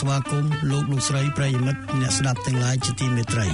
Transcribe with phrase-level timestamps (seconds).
[0.00, 3.46] និងស្វាគមន៍លោកលោកស្រីប្រិយមិត្តអ្នកស្ដាប់ទាំងឡាយជាទីមេត្រី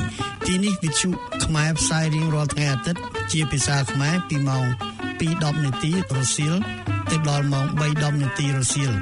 [0.46, 1.10] ទីនេះវិទ្យុ
[1.44, 3.00] ខ្មែរផ្សាយរៀងរាល់ថ្ងៃអាទិត្យ
[3.32, 4.64] ជាភាសាខ្មែរពីម៉ោង
[5.20, 6.54] 2:10នាទីរសៀល
[7.10, 8.92] ទៅដល់ម៉ោង3:10នាទីរសៀល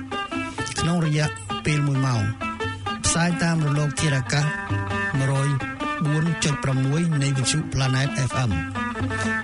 [0.80, 1.28] ក្នុងរយៈ
[1.66, 2.22] ពេល1ម៉ោង
[3.04, 4.46] ផ្សាយតាមរលកធាតុអាកាស
[5.24, 8.50] 104.6នៃវិទ្យុ Planet FM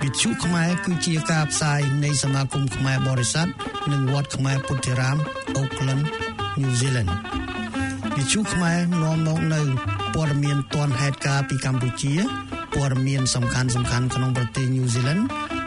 [0.03, 3.47] វិទ្យុខ្មែរគឺជាការផ្សាយនៃសមាគមខ្មែរបរិស័ទ
[3.91, 5.17] និងវត្តខ្មែរពុទ្ធិរាម
[5.59, 6.03] Auckland
[6.59, 7.11] New Zealand
[8.17, 9.61] វិទ្យុខ្មែរនាំមកនៅ
[10.13, 12.13] ព័ត៌មានទាន់ហេតុការណ៍ពីកម្ពុជា
[12.75, 15.23] ព័ត៌មានសំខាន់សំខាន់ក្នុងប្រទេស New Zealand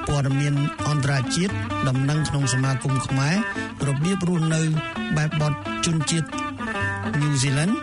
[0.09, 0.55] ព័ត៌មាន
[0.89, 1.55] អន្តរជាតិ
[1.89, 3.37] ដំណឹងក្នុងសមាគមខ្មែរ
[3.89, 4.63] របៀបរស់នៅ
[5.17, 5.53] បែបបទ
[5.87, 6.29] ជនជាតិ
[7.21, 7.75] New Zealand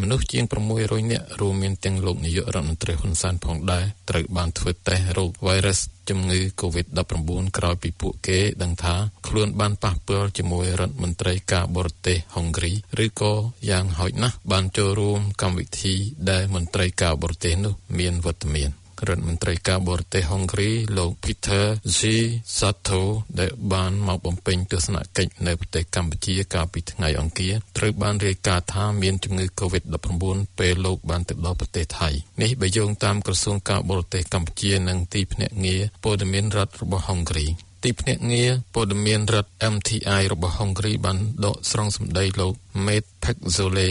[0.00, 0.44] មនុស្សជាង
[0.78, 8.94] 600នាក់រួមមានទាំងលោកនាយករដ្ឋមន្ត្រីហ៊ុនសែនផងដែរត្រូវបានធ្វើតេស្តរោគ virus ជំងឺ COVID-19 ក្រោយពីពួកគេដឹងថា
[9.26, 12.72] ខ្លួនបានប៉ះពាល់ជាមួយរដ្ឋមន្ត្រីការបរទេសហុងគ្រី
[13.04, 13.32] ឬក៏
[13.70, 15.94] យ៉ាងហោចណាស់បានចូលរួមកម្មវិធី
[16.30, 21.64] ដែលមន្ត្រីការបរទេសនោះមានវត្តមាន រដ្ឋមន្ត្រីការបរទេសហុងគ្រីលោក Peter
[21.98, 23.02] Zisato
[23.40, 30.24] ដែលបានមកបំពេញទស្សនកិច្ចនៅប្រទេសកម្ពុជាកាលពីថ្ងៃអង្គារត្រូវបានរាយការណ៍ថាមានជំងឺ Covid-19
[30.58, 32.08] ពេលលោកបានទៅដល់ប្រទេសថៃ
[32.42, 37.46] នេះបើយោងតាមក្រសួងការបរទេសកម្ពុជានិងទីភ្នាក់ងារព័ត៌មានរដ្ឋរបស់ហុងគ្រី
[37.84, 42.54] ទីភ្នាក់ងារព័ត៌មានរដ្ឋ MTI របស់ហុងគ្រីបានដកស្រង់សម្ដីលោក
[42.86, 43.88] Met Pekzole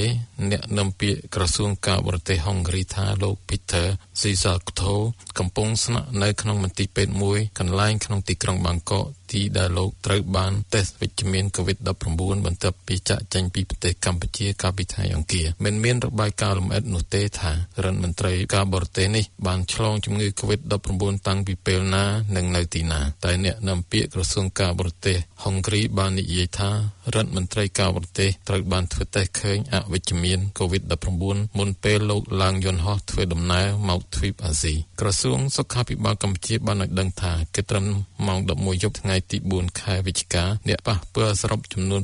[0.52, 3.88] អ្នកនាំពាក្យក្រសួងការបរទេសហុងគ្រីថាលោក Peter
[4.22, 4.94] Zizakto
[5.40, 22.06] កំពុងស្នាក់នៅក្នុងមន្ទីរពេទ្យមួយកន្លែងក្នុងទីក្រុងបាងកកទីដែលលោកត្រូវបានតេស្តវិជ្ជមាន COVID-19 បន្ទាប់ពីចាក់ចេញពីប្រទេសកម្ពុជាកាលពីថ្ងៃអង្គារមិនមានរបាយការណ៍លម្អិតនោះទេថារដ្ឋមន្ត្រីការបរទេសនេះបានឆ្លងជំងឺ COVID-19 តាំងពីពេលណា
[22.36, 26.72] និងនៅទីណាតែអ្នកនាំពាក្យក្រសួងការបរទេសហុងគ្រីបាននិយាយថា
[27.16, 37.86] រដ្ឋមន្ត្រីការបរទេសត្រូវបានធ្វើតេស្តឃើញអវិជ្ជមាន COVID-19 មុនពេលលោកឡើងយន្តហោះធ្វើដំណើរមកទ្វីបអាស៊ីក្រសួងសុខាភិបាលកម្ពុជាបានឲ្យដឹងថាគិតត្រឹម
[38.28, 42.02] ម៉ោង11យប់ថ្ងៃទី4ខែវិច្ឆិកាអ្នកប៉ះពាល់សរុបចំនួន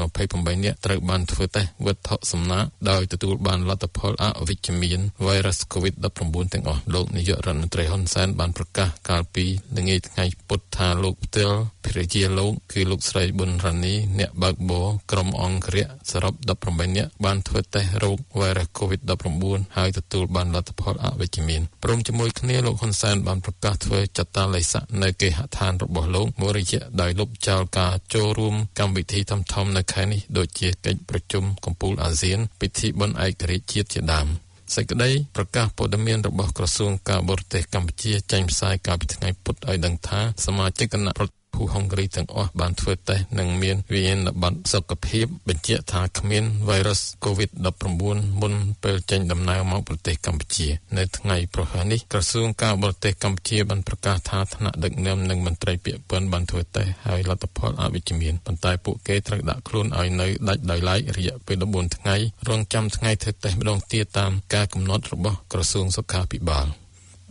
[0.00, 9.44] 628នាក់ត្រូវបានធ្វើតេស្តវត្ថុសំណាកដោយទទួលបានលទ្ធផលអវិជ្ជមាន virus COVID-19 ទាំងអស់លោកនាយករដ្ឋមន្ត្រីហ៊ុនសែនបានប្រកាសកាលពី
[9.76, 16.34] ល្ងាចថ្ងៃពុធថាលោកផ្ទាល់ភរិយាលោកគឺលោកស្រីប៊ុនរ៉ានីអ្នកបើកបរក្រុមអង្គរៈសរុប
[16.66, 34.28] 18នាក់បានធ្វើតេស្តរោគ virus COVID-19 ហើយទទួលបានលទ្ធផលអវិជ្ជមានព្រមជាមួយគ្នាលោកហ៊ុនសែនបានប្រកាសធ្វើចតាឡេស័កនៅគេហដ្ឋានរបស់លោកមួយរយៈដោយលុបចោលការចូលរួមកម្មវិធីធំៗនៅខែនេះដូចជាកិច្ចប្រជុំកំពូលអាស៊ាន ពិធីបុណ្យឯករាជ្យជាតិជាដើម
[34.74, 41.26] សេចក្តីប្រកាសព័ត៌មានរបស់ក្រសួងការបរទេសកម្ពុជាចេញផ្សាយកាលពីថ្ងៃពុធឲ្យដឹងថាសមាជិកគណៈប្រ
[41.56, 50.68] ភូហុងគ្រីទាំងអស់បានធ្វើតេស្តនិងមានវិញ្ញាណបត្រសុខភាពបញ្ជាក់ថាគ្មានវីរុស COVID-19 មុនពេលចេញដំណើរមកប្រទេសកម្ពុជា
[50.98, 62.16] នៅថ្ងៃប្រហែលនេះក្រសួងការបរទេសកម្ពុជាបានប្រកាសថាថ្នាក់ដឹកនាំនិងមន្ត្រីពាក់ព័ន្ធបានធ្វើតេស្តហើយលទ្ធផលអវិជ្ជមានប៉ុន្តែពួកគេត្រូវដាក់ខ្លួនឲ្យនៅដាច់ដោយឡែករយៈពេល14ថ្ងៃ
[62.48, 66.68] រងចាំថ្ងៃធ្វើតេស្តម្ដងទៀតតាមការកំណត់របស់ក្រសួងសុខាភិបាល។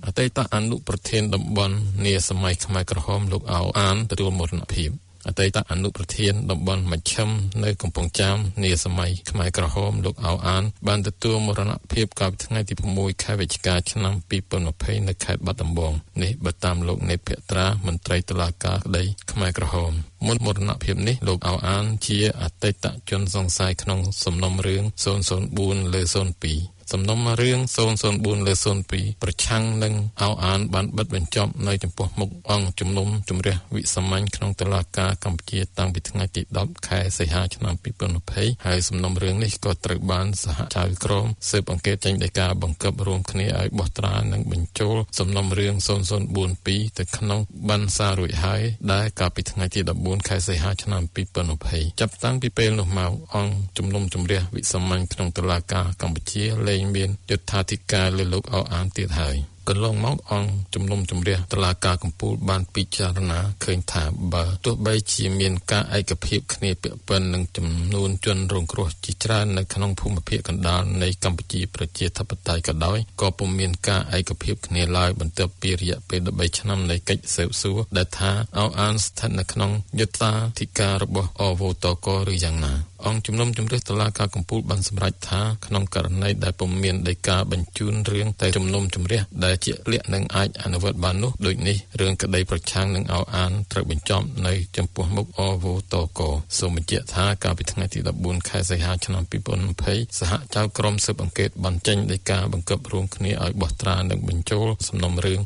[0.08, 1.76] អតីតអនុប្រធានតំបន់
[2.06, 4.92] នាសម័យខ្មែរក្រហមលោកអោអានទទួលមរណភាព
[5.28, 7.30] អតីតអនុប្រធានតំបន់មជ្ឈិម
[7.64, 14.14] នៅកំពង់ចាមនាសម័យខ្មែរក្រហមលោកអោអាន បានទទួលមរណភាពកាលពីថ្ងៃទី6ខែវិច្ឆិកាឆ្នាំ
[14.62, 15.94] 2020នៅខេត្តបាត់ដំបង
[16.24, 19.92] នេះបើតាមលោកនេតភក្ត្រាមន្ត្រីតុលាការក្តីខ្មែរក្រហម
[20.28, 24.84] មុនមរណភាពនេះលោកអោអាន ជាអតីតជនសង្ស័យក្នុងសំណុំរឿង
[25.38, 27.60] 004លើ02 សំណុំរឿង
[28.04, 28.54] 004លើ
[28.88, 37.74] 02ប្រឆាំងនឹងអោអានបានបិទបញ្ចប់នៅចំពោះមុខអង្គជំនុំជម្រះវិសាមញ្ញក្នុងតុលាការកម្ពុជាតាំងពីថ្ងៃទី10ខែសីហាឆ្នាំ
[38.20, 45.74] 2020ហើយសំណុំរឿងនេះក៏ត្រូវបានសហចៅក្រមស៊ើបអង្កេតចេញដោយការបង្កប់រួមគ្នាឲ្យបោះត្រានិងបញ្ចូលសំណុំរឿង
[46.36, 47.40] 0042ទៅក្នុង
[47.70, 48.62] បណ្ណសាររួចហើយ
[48.94, 51.02] ដែលកាលពីថ្ងៃទី14ខែសីហាឆ្នាំ
[51.52, 59.38] 2020ចាប់តាំងពីពេលនោះមកអង្គជំនុំជម្រះវិសាមញ្ញក្នុងតុលាការកម្ពុជាលែងមានយុទ្ធាធិការលើលោកអអានទៀតហើយ
[59.70, 82.74] កន្លងមកអង្គជំនុំជម្រះតឡាការកម្ពុជាបានពិចារណាឃើញថាបើទោះបីជាមានការឯកភាពគ្នាពាក់ព័ន្ធនឹងចំនួនជនរងគ្រោះជាច្រើននៅក្នុងភូមិភាគកណ្ដាលនៃកម្ពុជាប្រជាធិបតេយ្យក៏ដោយក៏ពុំមានការឯកភាពគ្នាឡើយបន្ទាប់ពីរយៈពេល13ឆ្នាំនៃកិច្ចស៊ើបសួរដែលថាអោអានស្ថិតនៅក្នុងយុត្តាធិការរបស់អវតកឬយ៉ាងណា
[83.08, 96.22] អង្គជំនុំជម្រះតុលាការកំពូលបានសម្រេចថាក្នុងករណីដែលពុំមានដីកាបញ្ជូនរឿងទៅជំនុំជម្រះដែលជាលក្ខនឹងអាចអនុវត្តបាននោះដូចនេះរឿងក្តីប្រឆាំងនឹងអោអានត្រូវបញ្ចប់នៅចំពោះមុខអវតក
[96.60, 99.24] សូមបញ្ជាក់ថាកាលពីថ្ងៃទី14ខែសីហាឆ្នាំ
[99.72, 105.40] 2020សហចៅក្រមស៊ើបអង្កេតបានចេញដីកាបង្គាប់រួមគ្នាឲ្យបោះត្រានិងបញ្ចូលសំណុំរឿង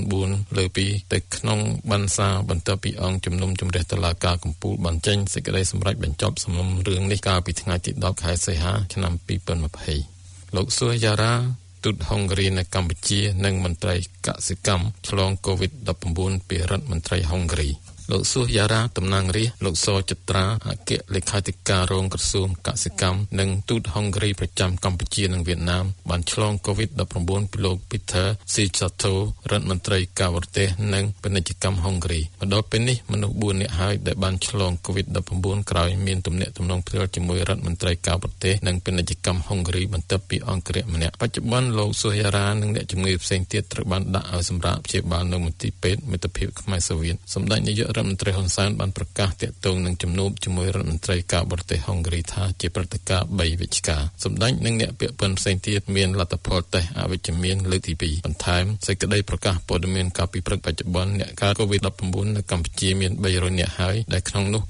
[0.00, 1.60] 004លើ2ទៅក្នុង
[1.90, 9.12] បណ្ណសារបន្ទាប់ពីអង្គជំនុំជម្រះតុលាការកំពូលបានចេញសេចក្តីសម្រេចបញ្ចប់សំណុំរឿងរឿងនេះកាលពីថ្ងៃទី10ខែសីហាឆ្នាំ
[9.84, 11.34] 2020លោកសួរយ៉ារ៉ា
[11.84, 17.68] ទូតហុងគ្រីនៅកម្ពុជា និងមន្ត្រីកសិកម្មឆ្លង COVID-19 ពីរដ្ឋមន្ត្រីហុងគ្រី
[18.10, 29.14] លោកស៊ូយ៉ារ៉ាតំណាងរាស្ត្រលោកសចិត្រាអគ្គលេខាធិការរងក្រសួងកសិកម្មនិងទូតហុងគ្រីប្រចាំកម្ពុជានិងវៀតណាមបានឆ្លង COVID-19 ពីលោក Peter Sichato
[29.50, 64.62] រដ្ឋមន្ត្រីការបរទេសនិងពាណិជ្ជកម្មហុងគ្រីមកដល់ពេលនេះមនុស្ស4នាក់ហើយដែលបានឆ្លង COVID-19 ក្រោយមានទំនាក់ទំនងផ្ទាល់ជាមួយរដ្ឋមន្ត្រីការបរទេសនិងពាណិជ្ជកម្មហុងគ្រីបន្ទាប់ពីអង្គរាម្នាក់បច្ចុប្បន្នលោកស៊ូយ៉ារ៉ានិងអ្នកជំងឺផ្សេងទៀតត្រូវបានដាក់ឲ្យសម្រាកព្យាបាលនៅមន្ទីរពេទ្យមិត្តភាពខ្មែរសូវៀតសម្ដេចនាយករដ្ឋមន្ត្រីហ៊ុនសែនបានប្រកាសតាក់ទងនឹងជំនួបជាមួយរដ្ឋមន្ត្រីការបរទេសហុងគ្រីថាជាព្រឹត្តិការណ៍3វិច្ឆិកាសម្ដេចនិងអ្នកពាក់ព័ន្ធផ្សេងទៀតមានលទ្ធផលតេស្តអវិជ្ជមានលើកទី2បន្ថែមសេចក្តីប្រកាសព័ត៌មានកាលពីព្រឹកបច្ចុប្បន្នអ្នកកើត COVID-19 នៅកម្ពុជាមាន300នាក់ហើយដែលក្នុងនោះ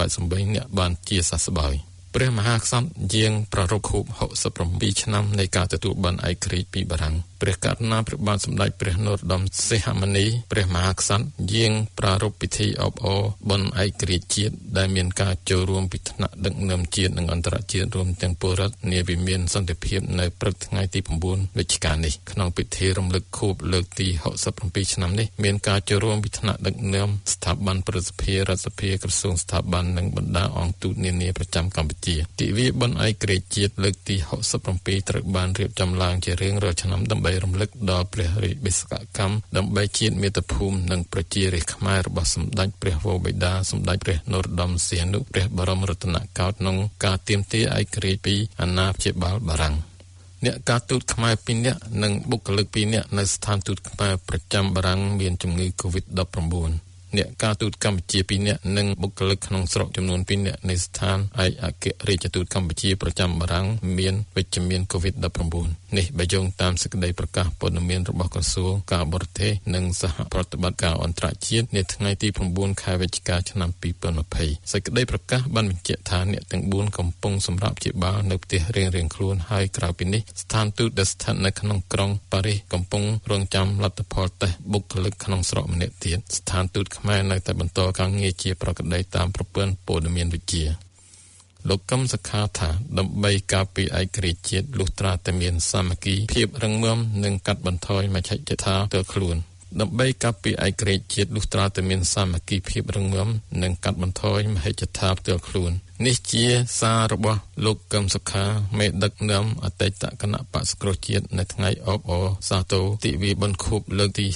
[0.00, 1.76] 283នាក់បានជាសះស្បើយ
[2.18, 4.04] ព្រះមហាក្សត្រយាងប្រារព្ធខួប
[4.52, 24.08] 67ឆ្នាំនៃការទទួលបានឯករាជ្យពីបារាំងព្រះករុណាព្រះបាទសម្ដេចព្រះនរោត្តមសីហមុនីព្រះមហាក្សត្រយាងប្រារព្ធពិធីអបអរបុណ្យឯករាជ្យជាតិដែលមានការចូលរួមពីថ្នាក់ដឹកនាំជាតិនិងអន្តរជាតិរួមទាំងពលរដ្ឋនាវិមានសន្តិភាពនៅព្រឹកថ្ងៃទី9វិច្ឆិកានេះក្នុងពិធីរំលឹកខួបលើកទី
[24.50, 32.03] 67ឆ្នាំនេះមានការចូលរួមពីថ្នាក់ដឹកនាំស្ថាប័នប្រសិទ្ធភាពរដ្ឋសភាក្រសួងស្ថាប័ននិងបណ្ដាអង្គទូតនានាប្រចាំកម្ពុជា
[32.40, 34.16] ទិវាបុណ្យឯករាជ្យជាតិលើកទី
[34.62, 49.76] 67ត្រូវបានរៀបចំឡើងជារៀងរាល់ឆ្នាំដើម្បីរំលឹកដល់ព្រះរាជបេសកកម្មដើម្បីជាតិមាតុភូមិនិងប្រជារាស្ត្រខ្មែររបស់សម្ដេចព្រះវរបិតាសម្ដេចព្រះនរោត្តមសីហនុព្រះបរមរតនកោដ្ឋក្នុងការទាមទារឯករាជ្យពីអាណាព្យាបាលបារាំង
[50.44, 56.83] អ្នកការទូតខ្មែរ2នាក់និងបុគ្គលិក2នាក់នៅស្ថានទូតខ្មែរប្រចាំបារាំងមានជំងឺ Covid-19
[57.18, 63.66] អ្នកការទូតកម្ពុជា2នាក់និងបុគ្គលិកក្នុងស្រុកចំនួន2នាក់នៃស្ថានឯកអគ្គរដ្ឋទូតកម្ពុជាប្រចាំបារាំង
[63.98, 73.70] មានវិជ្ជមាន COVID-19 នេះបើយោងតាមសេចក្តីប្រកាសព័ត៌មានរបស់ក្រសួងការបរទេសនិងសហប្រតិបត្តិការអន្តរជាតិនាថ្ងៃទី9ខែវិច្ឆិកាឆ្នាំ
[74.20, 90.66] 2020សេចក្តីប្រកាសបានបញ្ជាក់ថាអ្នកទាំង4កំពុងសម្រាប់ជាបាលនៅផ្ទះរៀងៗខ្លួនហើយក្រៅពីនេះស្ថានទូតដែលស្ថិតនៅក្នុងក្រុងប៉ារីសកំពុងរងចាំលទ្ធផលតេស្តបុគ្គលិកក្នុងស្រុកម្នាក់ទៀតស្ថានទូតខ្មែរនៅតែបន្តការងារជាប្រក្រតីតាមប្រព័ន្ធព័ត៌មានវិទ្យា
[91.68, 99.36] លោកកឹមសខាថាដើម្បីការពារឯករាជ្យជាតិលុះត្រាតែមានសាមគ្គីភាពរឹងមាំនិងកាត់បន្ថយមច្ឆរិយថាទៅខ្លួន
[99.80, 103.28] ដើម្បីការពារឯករាជ្យជាតិលុះត្រាតែមានសាមគ្គីភាពរឹងមាំ
[103.62, 105.72] និងកាត់បន្ថយមហិច្ឆតាផ្ទាល់ខ្លួន
[106.06, 106.46] នេះជា
[106.80, 108.44] សាររបស់លោកកឹមសុខា
[108.78, 112.12] មេដឹកនាំអតីតគណៈបក្សក្រជាតិនៅថ្ងៃអបអ
[112.48, 114.26] សាទរទិវាបុណ្យខួបលើកទី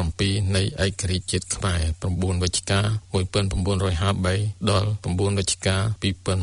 [0.00, 1.80] 67នៃឯករាជ្យជាតិខ្មែរ
[2.12, 2.80] 9វិច្ឆិកា
[3.12, 5.76] 1953ដល់9វិច្ឆិកា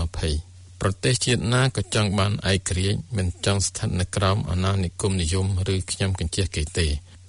[0.10, 6.88] 2020ប្រទេសជាតិណាក៏ចង់បានឯករាជ្យមិនចង់ស្ថិតនៅក្រោមអាណានិគមនិយមឬខ្ញុំកញ្ជះគេទេ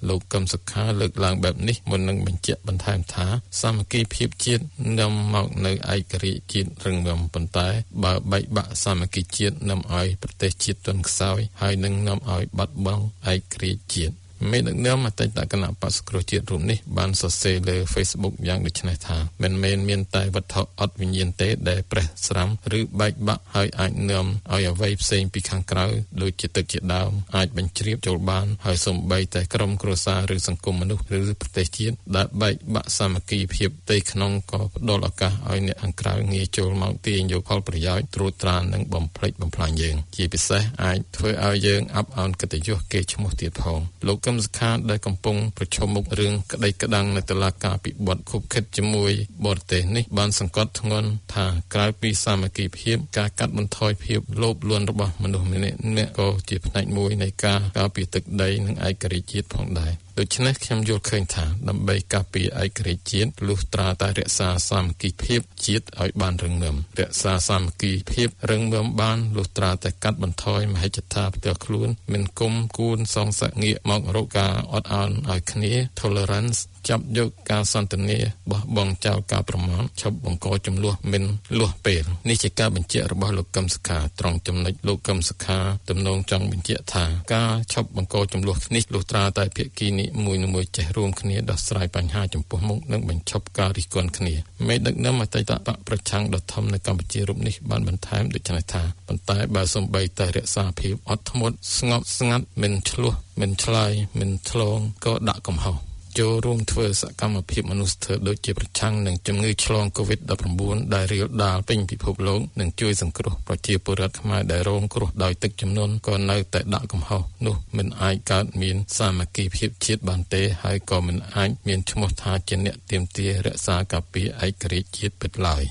[0.09, 3.27] លោកកឹមសុខាលើកឡើងបែបនេះមុននឹងបញ្ជាក់បន្ថែមថា
[3.61, 4.65] សាមគ្គីភាពជាតិ
[4.99, 7.69] នាំមកនៅឯករាជ្យជាតិរឹងមាំប៉ុន្តែ
[8.05, 14.15] បើបែកបាក់សាមគ្គីជាតិនាំឲ្យប្រទេសជាតិទន់ខ្សោយហើយនឹងនាំឲ្យបាត់បង់ឯករាជ្យជាតិ
[14.51, 25.87] មេដឹកនាំអតីតគណៈបក្សគ្រោះជាតិរូបនេះបានសរសេរលើ Facebook យ៉ាងដូចនេះថាមិនមែនមានតែវត្ថុអត់វិញ្ញាណទេដែលប្រេះស្រាំឬបែកបាក់ហើយអាចនាំឲ្យអ្វីផ្សេងពីខាងក្រៅ
[26.23, 49.13] ដូចជាទឹកជាដើមអាចបញ្ជ្រាបចូលបានហើយសំបីតែក្រុមគ្រួសារឬសង្គមមនុស្សឬប្រទេសជាតិដែលបែកបាក់សាមគ្គីភាពផ្ទៃក្នុងក៏ផ្ដល់ឱកាសឲ្យអ្នកខាងក្រៅងាយចូលមកទាញយកផលប្រយោជន៍ត្រួតត្រានិងបំផ្លិចបំផ្លាញយើងជាពិសេសអាចធ្វើឲ្យយើងអាប់អោនកិត្តិយសគេឈ្មោះទៀតផងលោកឹមសុខាដែលកំពុងប្រឈមមុខរឿងក្តីក្តាំងនៅតុលាការពិបត្តិខុបខិតជាមួយ
[49.47, 76.59] បរទេសនេះបានសង្កត់ធ្ងន់ថាក្រៅពីសាមគ្គីភាពការកាត់បន្ថយភាពលោភលន់របស់មនុស្សម្នាក់ៗក៏ជាផ្នែកមួយនៃការការពារទឹកដីនិងឯករាជ្យជាតិផងដែរ ដូច្នេះខ្ញុំយល់ឃើញថាដើម្បីការពារឯករាជ្យជាតិលុះត្រាតែរក្សាសាមគ្គីភាពជាតិឲ្យបានរឹងមាំរក្សាសាមគ្គីភាពរឹងមាំបានលុះត្រាតែកាត់បន្ថយមហិច្ឆតាផ្ទាល់ខ្លួន មិនគុំគួនសងសឹកងាកមករកការអត់ឱនឲ្យគ្នា tolerance
[76.89, 78.19] ចាប់យកការសន្ទនា
[78.51, 81.25] បោះបង់ចោលការប្រមាថឈប់បង្កចំនួនមិន
[81.59, 85.59] លាស់ពេលនេះជាការបញ្ជាក់របស់លោកកឹមសុខាត្រង់ចំណុចលោកកឹមសុខា
[85.89, 94.35] ទំនងចង់បញ្ជាក់ថាការឈប់បង្កចំនួននេះលុះត្រាតែភាគីនីមួយមួយចេះរួមគ្នាដោះស្រាយបញ្ហាចំពោះមុខនិងបញ្ឈប់ការរិះគន់គ្នា
[94.69, 125.65] មេដឹកនាំអតីតបកប្រឆាំងដ៏ធំនៅកម្ពុជារូបនេះបានបន្ថែមដូចនេះថាប៉ុន្តែបើសំបីតែរក្សាភាពអត់ធ្មត់ស្ងប់ស្ងាត់មិនឆ្លោះមិនឆ្លើយមិនឆ្លងក៏ដាក់កំហុស ចូលរួមធ្វើសកម្មភាពមនុស្សធម៌ដូចជាប្រឆាំងនឹងជំងឺឆ្លង COVID-19 ដែលរាលដាលពេញពិភពលោកនិងជួយសង្គ្រោះប្រជាពលរដ្ឋខ្មែរដែលរងគ្រោះដោយទឹកជំនន់ក៏នៅតែដាក់កំហុសនោះមិនអាចកើតមានសាមគ្គីភាពជាតិបានទេហើយក៏មិនអាចមានឈ្មោះថាជាអ្នកទៀមទារក្សាការពារឯករាជ្យជាតិពិតឡើយ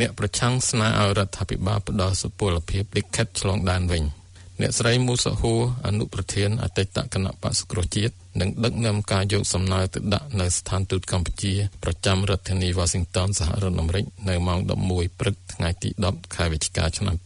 [0.00, 4.04] អ្នកប្រឆាំងស្នើឲ្យរដ្ឋាភិបាលផ្ដល់សុពលភាពលិខិតឆ្លងដែនវិញ។
[4.60, 14.58] អ្នកស្រីមូសហួរអនុប្រធានអតីតគណៈបក្សគ្រោះជាតិ នឹងដឹកនាំការយកសំណើទៅដាក់នៅស្ថានទូតកម្ពុជាប្រចាំរដ្ឋធានី Washington សហរដ្ឋអាមេរិកនៅម៉ោង
[14.90, 17.16] 11ព្រឹកថ្ងៃទី10ខែវិច្ឆិកាឆ្នាំ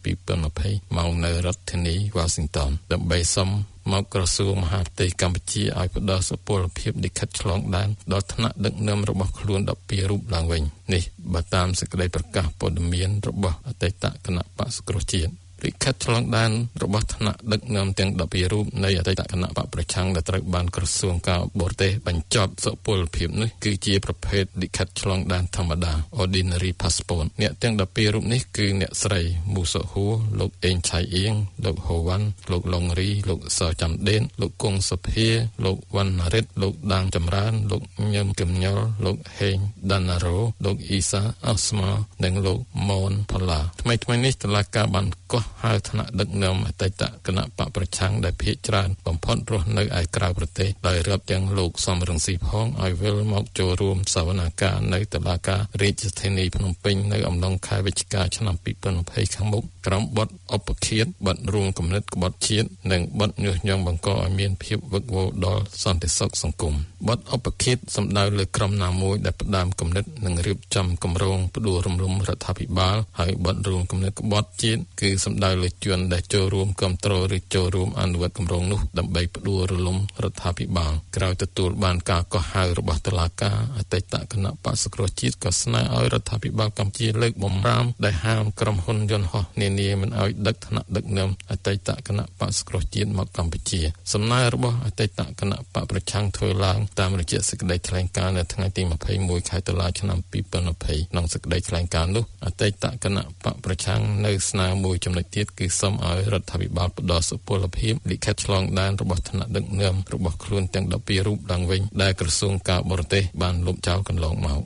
[0.43, 3.49] 2020ម៉ោងនៅរដ្ឋធានី Washington ដើម្បីសុំ
[3.91, 15.31] មកក្រសួងមហាផ្ទៃកម្ពុជាឲ្យផ្ដល់សុពលភាពលិខិតឆ្លងដែនដល់ថ្នាក់ដឹកនាំរបស់ខ្លួន12រូបឡើងវិញនេះបើតាមសេចក្តីប្រកាសព័ត៌មានរបស់អតីតគណៈបក្សគ្រោះជាតិ
[15.63, 16.51] លិខិតឆ្លងដែន
[16.83, 29.21] របស់ថ្នាក់ដឹកនាំទាំង12រូបនៃអតីតគណៈបកប្រឆាំងដែលត្រូវបានក្រសួងការបរទេសបញ្ចប់សុពលភាពនេះគឺជាប្រភេទលិខិតឆ្លងដែនធម្មតា ordinary passport អ្នកទាំង12រូបនេះគឺអ្នកស្រី
[29.53, 31.33] មូសុហួរលោកអេងឆៃអៀង
[31.65, 35.27] លោកហូវ៉ាន់លោកឡុងរីលោកសចាំដេនលោកគង់សុភា
[35.65, 37.81] លោកវណ្ណរិទ្ធលោកដាងចម្រើន លោក
[38.13, 39.57] ញឹមគឹមញលលោកហេង
[39.91, 41.89] ដាណារ៉ូលោកអ៊ីសាអស្មា
[42.23, 42.59] និងលោក
[42.89, 58.55] ម៉ុនផល្លាថ្មីថ្មីនេះតឡាការបានកោះហៅថ្នាក់ដឹកនាំអតីតគណៈបកប្រឆាំងដែលភៀកច្រើនបំផុតរស់នៅឯក្រៅប្រទេសដោយរាប់ទាំងលោកសំរងស៊ីផងឲ្យវិលមកចូលរួមសវនកម្មនៅតុលាការរាជធានីភ្នំពេញនៅអំឡុងខែវិច្ឆិកាឆ្នាំ
[58.95, 66.73] 2020ខាងមុខក្រុមបទអបឃាតបទរួមគំនិតក្បត់ជាតិនិងបទញុះញង់បង្កឲ្យមានភាពវឹកវរដល់សន្តិសុខសង្គម
[67.07, 93.81] បទអបឃាតសំដៅលើក្រុមណាមួយដែលផ្ដើមគំនិតនិងរៀបចំគម្រោងផ្ដួលរំលំរដ្ឋាភិបាលហើយបទរួមគំនិតក្បត់ជាតិគឺសំដៅលើជនដែលចូលរួមគ្រប់គ្រងឬចូលរួមអនុវត្តគម្រោងនោះដើម្បីផ្ដួលរលំរដ្ឋាភិបាលក្រោយទទួលបានការកោះហៅរបស់តុលាការអតីតគណៈបក្សគ្រោះជាតិក៏ស្នើឲ្យរដ្ឋាភិបាលកម្ពុជាលើកបំរាមដែលហាមក្រុមហ៊ុនយន្តហោះនានាមិនឲ្យដឹកថ្នាក់ដឹកនាំអតីតគណៈបក្សគ្រោះជាតិមកកម្ពុជា
[94.13, 98.81] សំណើរបស់អតីតគណៈបកប្រឆាំងធ្វើឡើងតាមរយៈសេចក្តីថ្លែងការណ៍នៅថ្ងៃទី
[99.17, 114.61] 21ខែតុលាឆ្នាំ2020ក្នុងសេចក្តីថ្លែងការណ៍នោះអតីតគណៈបកប្រឆាំងនៅស្នើមួយចំណុចទៀតគឺសូមឲ្យរដ្ឋាភិបាលផ្ដល់សុពលភាពលិខិតឆ្លងដែនរបស់ថ្នាក់ដឹកនាំរបស់ខ្លួនទាំង12រូបឡើងវិញដែលក្រសួងការបរទេសបានលុបចោលកន្លងមក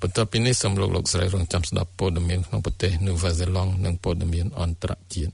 [0.00, 5.32] បន្ទាប់ពីនេះសូមលោកលោកស្រីរងចាំស្ដាប់ព័ត៌មានក្នុងប្រទេសនូវែលសេឡង់និងព័ត៌មានអន្តរជាតិ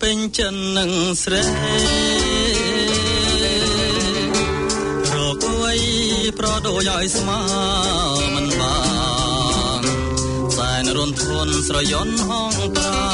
[0.00, 0.90] ពេញចិននឹង
[1.22, 1.42] ស្រី
[5.14, 5.78] រកអួយ
[6.38, 7.40] ប្រដូចឲ្យស្មើ
[8.34, 8.78] មិនបា
[9.80, 9.82] ន
[10.56, 13.08] សែនរុនធនស្រយន់ហងប្រា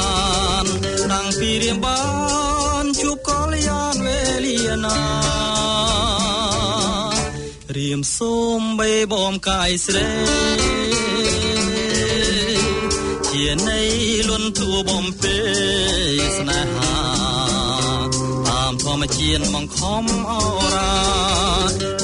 [0.64, 0.66] ន
[1.12, 2.02] តាំងពីរៀមបា
[2.82, 4.98] នជួបកលយានវេលាណា
[7.76, 10.83] រៀមសូមបេបំកាយស្រី
[13.34, 13.80] ជានៃ
[14.28, 15.38] លន់ទួបំពេ
[16.38, 16.96] ស្នេហា
[18.46, 20.32] តាមធម្មជាតិមកខំអ
[20.74, 20.94] រា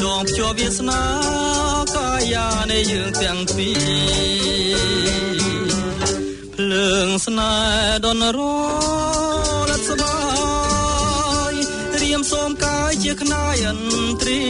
[0.03, 1.03] ដងភ្ជាប់វាសនា
[1.97, 4.81] កាយានៃយើងទាំងពីរ
[6.55, 8.39] ភ្លើងស្នេហ៍ដនរ
[9.69, 10.19] លត់ស្បា
[11.53, 11.55] យ
[12.01, 14.41] រៀមសូមកាយជាខ្នាយអន្ត្រី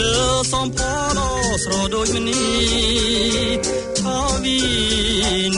[0.00, 0.16] លើ
[0.52, 0.78] សំផ
[1.16, 1.20] ឡ
[1.64, 2.42] ស្រដូចមនី
[3.66, 3.93] ឆា
[4.44, 4.58] វី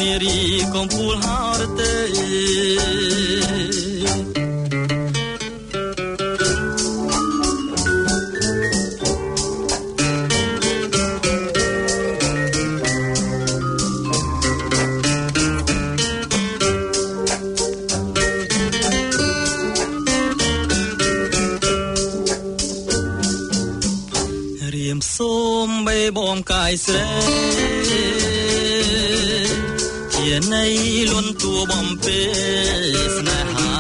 [0.00, 0.38] នេរី
[0.74, 1.96] កំពូលហារទេ
[26.16, 27.06] បំកាយស្រី
[27.56, 27.75] ជា
[30.52, 30.64] នៃ
[31.12, 32.20] លន់តួបំពេ
[33.16, 33.76] ស្នេហា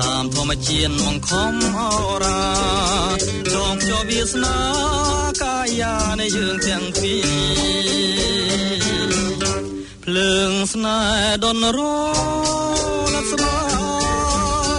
[0.00, 1.80] តាមធម្មជាតិមកខំអ
[2.24, 2.44] រា
[3.54, 4.58] ចងជាប់វាសនា
[5.42, 8.82] កាយានៃយើងទាំងពីរ
[10.04, 11.80] ភ្លើងស្នេហ៍ដនរ
[13.14, 13.60] លត់ស្បា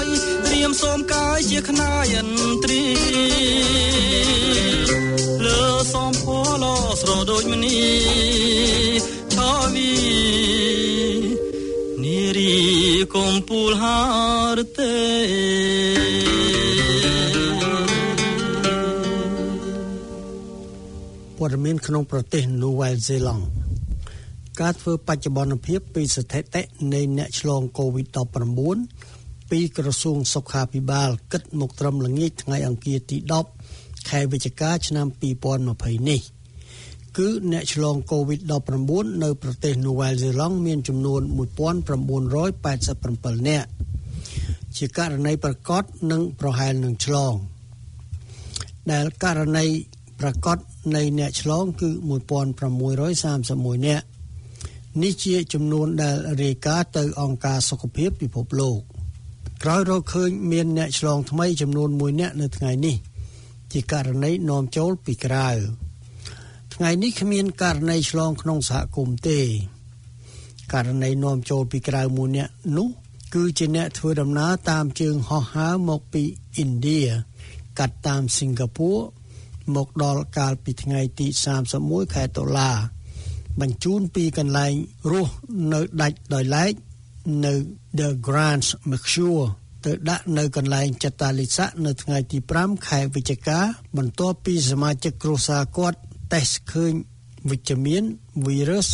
[0.04, 0.06] យ
[0.46, 2.84] ត្រៀមសូមកាយជាខ្នាយន្ត្រី
[5.94, 6.26] សំផ
[6.62, 6.64] ល
[7.02, 7.80] ស្រដូចមនី
[9.74, 9.94] ឆាវី
[12.03, 12.53] នីរី
[13.15, 14.00] កំពូលហា
[14.58, 14.96] រទេ
[21.38, 23.45] ព័ត៌មានក្នុងប្រទេសនូវែលសេឡង់
[24.62, 26.62] ការធ្វើបច្ចុប្បន្នភាពពីស្ថិតិ
[26.93, 33.17] នៃអ្នកឆ្លង COVID-19 ពីក្រសួងសុខាភិបាលគិតមកត្រឹមល្ងាចថ្ងៃអង្គារទី
[33.63, 35.08] 10ខែវិច្ឆិកាឆ្នាំ
[35.58, 36.21] 2020នេះ
[37.17, 43.69] គឺអ្នកឆ្លង COVID-19 នៅប្រទេសនូវែលសេឡង់មានចំនួន1987នាក់
[44.78, 47.34] ជាករណីប្រកាសនិងប្រហែលនឹងឆ្លង
[48.91, 49.65] ដែលករណី
[50.19, 50.58] ប្រកាស
[50.95, 54.06] នៃអ្នកឆ្លងគឺ1631នាក់
[55.02, 58.80] នេះជាចំនួនដែលរាយការណ៍ទៅអង្គការសុខភាពពិភពលោក
[59.63, 62.95] ក្រោយរកឃើញមានអ្នកឆ្លងថ្មីចំនួន1នាក់នៅថ្ងៃនេះ
[63.71, 65.49] ជាករណីនាំចូលពីក្រៅ
[66.84, 69.39] ថ្ងៃនេះគ្មានករណីឆ្លងក្នុងសហគមន៍ទេ
[70.74, 72.88] ករណីនាំចូលពីក្រៅមួយនាក់នោះ
[73.36, 76.24] គឺជាអ្នកធ្វើដំណើរតាមជើងហោះហើរមកពី
[76.62, 77.02] ឥណ្ឌា
[77.80, 79.02] កាត់តាមសិង្ហបុរី
[79.76, 81.28] មកដល់កាលពីថ្ងៃទី
[81.72, 82.72] 31ខែតុលា
[83.62, 84.74] បញ្ជូនពីកន្លែង
[85.12, 85.34] រស់
[85.74, 86.72] នៅដាច់ដោយឡែក
[87.46, 87.54] នៅ
[88.00, 89.46] The Grand Mercure
[89.86, 93.60] ទៅដាក់នៅកន្លែងចតាលិស័កនៅថ្ងៃទី5ខែវិច្ឆិកា
[93.98, 96.00] បន្ទាប់ពីសមាជិកគ្រួសារគាត់
[96.34, 96.93] តេស្តឃើញ
[97.50, 98.04] វិជ្ជមាន
[98.46, 98.88] វីរុស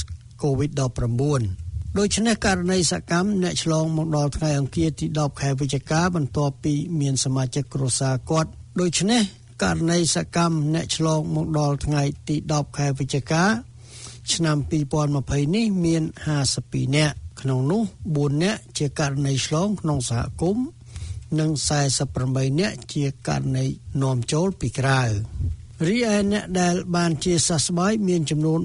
[0.43, 8.49] COVID-19 ដូច្នេះករណីសកម្មអ្នកឆ្លងមកដល់ថ្ងៃអង្គារទី10ខែវិច្ឆិកាបន្ទាប់ពីមានសមាជិកគ្រួសារគាត់
[8.81, 9.21] ដូច្នេះ
[9.63, 13.43] ករណីសកម្មអ្នកឆ្លងមកដល់ថ្ងៃទី10ខែវិច្ឆិកា
[14.33, 14.57] ឆ្នាំ
[15.05, 16.03] 2020នេះមាន
[16.49, 20.67] 52នាក់ក្នុងនោះ4នាក់ជាករណីឆ្លងក្នុងសហគមន៍
[21.39, 21.49] និង
[22.05, 23.65] 48នាក់ជាករណី
[24.01, 25.01] នាំចូលពីក្រៅ
[25.87, 28.59] រីឯអ្នកដែលបានជាសះស្បើយមានចំនួន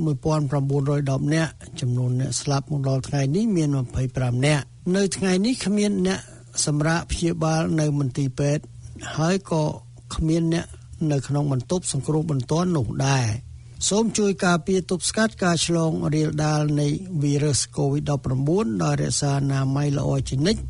[0.65, 3.69] 1910នាក់ចំនួនអ្នកស្លាប់មកដល់ថ្ងៃនេះមាន
[4.07, 4.65] 25នាក់
[4.97, 6.21] នៅថ្ងៃនេះគ្មានអ្នក
[6.67, 8.65] សម្រាប់ព្យាបាលនៅមន្ទីរពេទ្យ
[9.17, 9.65] ហើយក៏
[10.15, 10.67] គ្មានអ្នក
[11.13, 13.27] នៅក្នុងបន្ទប់សង្គ្រោះបន្ទាន់នោះដែរ
[13.89, 16.89] សូមជួយការពារទប់ស្កាត់ការឆ្លងរាលដាលនៃ
[17.23, 20.63] វីរុស COVID-19 ដោយរក្សាអនាម័យល្អជានិច្ច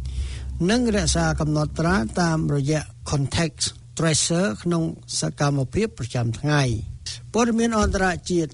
[0.71, 2.81] និងរក្សាកំណត់ត្រាតាមរយៈ
[3.11, 3.63] contact
[3.99, 4.83] tracer ក្នុង
[5.21, 6.63] សកម្មភាពប្រចាំថ្ងៃ
[7.35, 8.53] ព័ត៌មានអន្តរជាតិ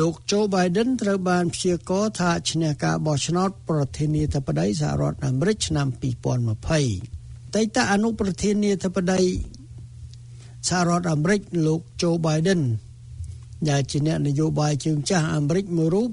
[0.00, 5.86] លោក Joe Biden ត្រូវបានព្យាករថាឈ្នះការបោះឆ្នោតប្រធានាធិបតីសហរដ្ឋអាមេរិកឆ្នាំ
[6.72, 9.22] 2020តេតអនុប្រធានាធិបតី
[10.68, 12.62] សហរដ្ឋអាមេរិកលោក Joe Biden
[13.70, 16.10] ដែលជាអ្នកនយោបាយជើងចាស់អាមេរិកមួយរូប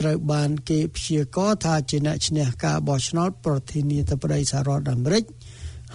[0.00, 5.24] ត្រូវបានគេព្យាករថាជាអ្នកឈ្នះការបោះឆ្នោតប្រធានាធិបតីសហរដ្ឋអាមេរិក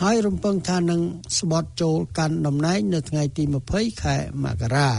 [0.02, 1.02] ហើយរំពឹងថានឹង
[1.40, 4.90] ស្បត់ចូលកាន់តំណែងនៅថ្ងៃទី20ខែមករា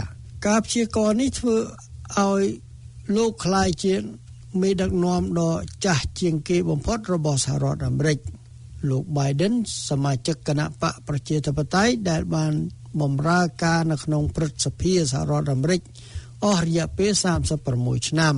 [0.46, 1.56] ការព្យាករនេះធ្វើ
[2.18, 2.42] ឲ្យ
[3.16, 3.94] លោកខ្លាយជា
[4.60, 5.54] មេដឹកនាំដ៏
[5.84, 8.18] ចាស់ជាងគេបំផុតរបស់សហរដ្ឋអាមេរិក
[8.90, 9.54] លោក Biden
[9.88, 12.52] សមាជិកគណៈបកប្រជាធិបតេយ្យដែលបាន
[13.00, 15.80] បម្រើការនៅក្នុងព្រឹទ្ធសភាសហរដ្ឋអាមេរិក
[16.44, 17.12] អស់រយៈពេល
[17.60, 18.36] 36ឆ្នាំ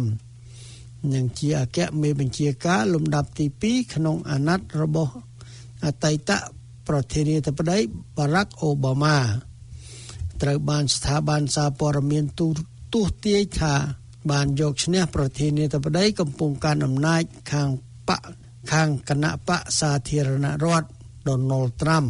[1.14, 5.12] និងជាអគ្គមេបញ្ជាការលំដាប់ទី2ក្នុងអាណត្តិរបស់
[5.84, 6.30] អតីត
[6.88, 7.78] ប្រធានាធិបតី
[8.16, 9.16] Barack Obama
[10.42, 12.48] ត្រូវបានស្ថាប័នសារព័ត៌មានទូ
[12.94, 13.74] ទស្សន៍ទាយថា
[14.30, 17.68] បានយកឈ្នះប្រធានាធិបតីកំពុងកាន់អំណាចខាង
[18.08, 18.20] បក
[18.72, 20.88] ខាងគណៈបកសាធារណរដ្ឋ
[21.28, 22.08] Donald Trump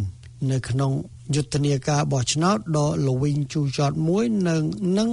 [0.50, 0.92] នៅក្នុង
[1.34, 4.62] យុទ្ធនាការបោះឆ្នោតដ៏ល្វីងជូរចត់មួយនឹង
[4.98, 5.10] នឹង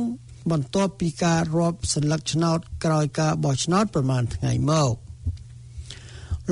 [0.52, 4.94] បន្ទាប់ពីការរាប់សន្លឹកឆ្នោតក្រោយការបោះឆ្នោតប្រមាណថ្ងៃមក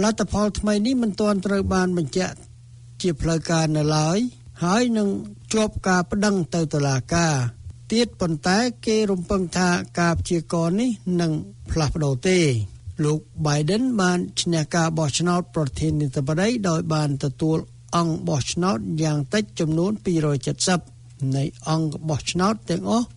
[0.01, 2.35] លទ្ធផលថ្មីនេះមិនទាន់ត្រូវបានបញ្ជាក់
[3.01, 4.17] ជាផ្លូវការនៅឡើយ
[4.63, 5.09] ហើយនឹង
[5.53, 7.33] ជាប់ការប្តឹងទៅតុលាការ
[7.91, 10.89] ទៀតប៉ុន្តែគេរំពឹងថាការព្យាករនេះ
[11.21, 11.31] នឹង
[11.71, 12.39] ផ្លាស់ប្ដូរទេ
[13.03, 17.57] លោក Biden បានឈ្នះការបោះឆ្នោតប្រធានាធិបតីដោយបានទទួល
[17.95, 19.91] អង្គបោះឆ្នោតយ៉ាងតិចចំនួន
[20.63, 23.07] 270នៃអង្គបោះឆ្នោតទាំងអស់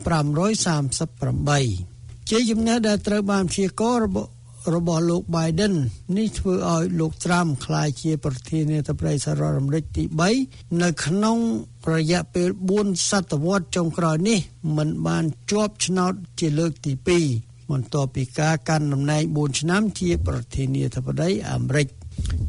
[0.00, 4.30] 538ជាជំនះដែលត្រូវបានព្យាកររបស់
[4.74, 5.74] របស់លោក Biden
[6.16, 10.04] នេះធ្វើឲ្យលោក Trump ក្លាយជាប្រធានាធិបតីសហរដ្ឋអាមេរិកទី
[10.42, 11.38] 3នៅក្នុង
[11.94, 14.38] រយៈពេល4សតវត្សចុងក្រោយនេះ
[14.76, 16.92] មិនបានជាប់ឆ្នោតជាលើកទី
[17.32, 21.86] 2បន្ទាប់ពីការកាន់តំណែង4ឆ្នាំជាប្រធានាធិបតីអាមេរិក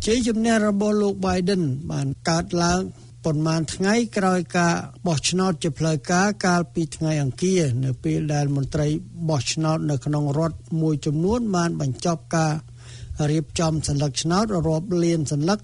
[0.06, 2.82] ជ័យជំនះរបស់លោក Biden បានកើតឡើង
[3.26, 4.74] ប៉ុន្មានថ្ងៃក្រោយការ
[5.08, 8.88] បោះឆ្នោតជាផ្លូវការកាលពីថ្ងៃអង្គារនៅពេលដែលមន្ត្រី
[9.30, 12.54] បោះឆ្នោតនៅក្នុងរដ្ឋមួយចំនួនបានបញ្ចប់ការ
[13.32, 15.56] រៀបចំសញ្ញាឆ្នោតរាប់លានសញ្ញា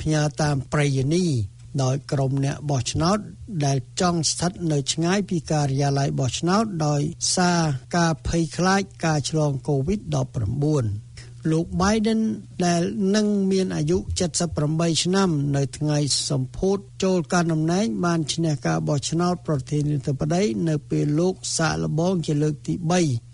[0.00, 1.24] ផ្ញើតាមប្រយានី
[1.82, 3.18] ដោយក្រុមអ្នកបោះឆ្នោត
[3.66, 7.02] ដែលចង់ស្ថិតនៅឆ្ងាយពីការិយាល័យបោះឆ្នោតដោយ
[7.36, 7.62] សារ
[7.96, 11.03] ការភ័យខ្លាចការឆ្លង COVID-19
[11.50, 12.20] លោក Biden
[12.66, 12.82] ដែល
[13.14, 13.98] នឹងមានអាយុ
[14.50, 15.98] 78ឆ្នាំ នៅថ្ងៃ
[16.30, 22.74] សម្ពោធចូលកាន់តំណែងបានឈ្នះការបោះឆ្នោតប្រធានាធិបតីនៅពេលលោកសាកល្បងជាលើកទី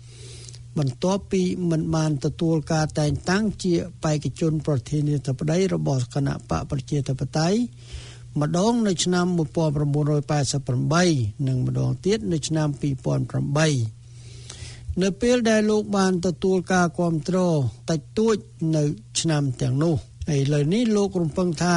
[0.09, 7.57] 3បន្ទាប់ពីមិនបានទទួលការតែងតាំងជាបេក្ខជនប្រធានាធិបតីរបស់គណៈបកប្រជាធិបតេយ្យ
[8.41, 9.25] ម្ដងនៅឆ្នាំ
[10.57, 14.00] 1988និងម្ដងទៀតនៅឆ្នាំ2008
[14.99, 17.57] នៅពេលដែលលោកបានទទួលការគ្រប់គ្រង
[17.89, 18.35] តិចតួច
[18.75, 18.83] នៅ
[19.19, 19.95] ឆ្នាំទាំងនោះ
[20.29, 21.75] ហើយលើនេះលោករំពឹងថា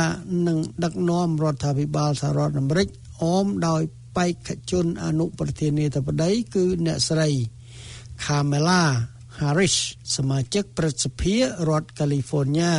[0.48, 2.88] នឹងដឹកនាំរដ្ឋាភិបាលសហរដ្ឋអាមេរិក
[3.22, 3.82] អមដោយ
[4.16, 7.30] បេក្ខជនអនុប្រធានាធិបតីគឺអ្នកស្រី
[8.24, 8.82] Kamala
[9.40, 9.76] Harris
[10.16, 11.34] សមាជិកប្រសិទ្ធិ
[11.68, 12.74] រដ្ឋ California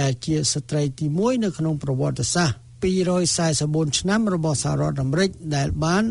[0.00, 6.04] ដែលជាស្ត្រីទី1នៅក្នុងប្រវត្តិសាស្ត្រ244ឆ្នាំរបស់សហរដ្ឋអាមេរិកដែលបាន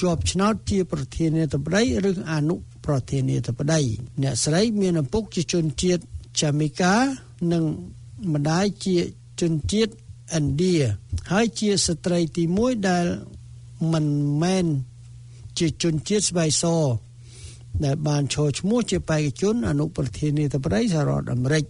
[0.00, 2.54] ជាប់ឆ្នោតជាប្រធានាធិបតីឬអនុ
[2.86, 3.80] ប្រធានាធិបតី
[4.22, 6.02] អ្នកស្រីមានឪពុកជាជនជាតិ
[6.40, 6.94] ចាមីកា
[7.52, 7.64] និង
[8.34, 8.96] ម្ដាយជា
[9.40, 9.92] ជនជាតិ
[10.38, 10.76] ឥណ្ឌា
[11.32, 13.06] ហើយជាស្ត្រីទី1ដែល
[13.92, 14.06] មិន
[14.42, 14.66] មែន
[15.58, 16.64] ជាជនជាតិស្វ័យស
[17.84, 21.64] ដែលបានឈរឈ្មោះជាបេក្ខជនអនុប្រធានាធិបតីសហរដ្ឋអាមេរិក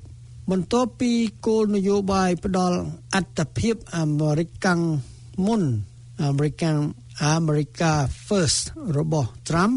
[0.51, 1.13] បន្ទាប់ពី
[1.47, 2.79] គោលនយោបាយផ្ដល់
[3.15, 4.81] អត្តភាពអាមេរិកកាំង
[5.47, 5.63] មុន
[6.25, 6.65] អាមេរិក
[7.37, 7.93] America
[8.27, 8.63] First
[8.97, 9.75] របស់ Trump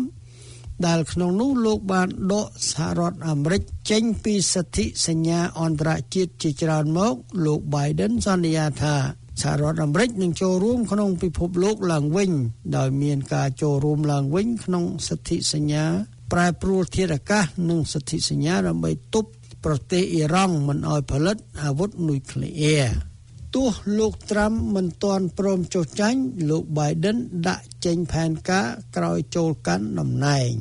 [0.87, 7.13] ដែលក្នុងនោះលោកបានដកសហរដ្ឋអាមេរិកចេញពីសិទ្ធិសញ្ញាអន្តរជាតិជាច្រើនមក
[7.45, 8.95] លោក Biden សន្យាថា
[9.41, 12.31] សហរដ្ឋអាមេរិកនឹងចូលរួមក្នុងពិភពលោកឡើងវិញ
[12.77, 15.85] ដោយមានការចូលរួមឡើងវិញក្នុងសិទ្ធិសញ្ញា
[16.31, 19.29] ប្រែប្រួលធាតុអាកាសនិងសិទ្ធិសញ្ញាដើម្បីទប់
[19.65, 23.12] ប្រទេសអ៊ីរ៉ង់មិនឲ្យផលិតអាវុធនុយក្លេអ៊ែរ
[23.55, 30.51] ទោះលោកត្រាំមិនទាន់ព្រមចុះចាញ់លោក Biden ដាក់ចេញផែនការក្រោយចូលកាន់តំណែង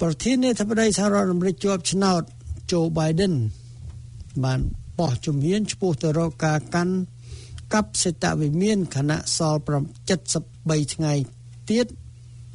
[0.00, 2.22] ប្រធានាធិបតីសហរដ្ឋអាមេរិកជាប់ឆ្នោត
[2.70, 3.34] Joe Biden
[4.44, 4.60] បាន
[4.98, 6.94] បោះជំហានឆ្ពោះទៅរកការកាន់
[7.74, 9.60] កັບសេតវិមានគណៈសល់
[10.26, 11.12] 73ថ្ងៃ
[11.70, 11.86] ទៀត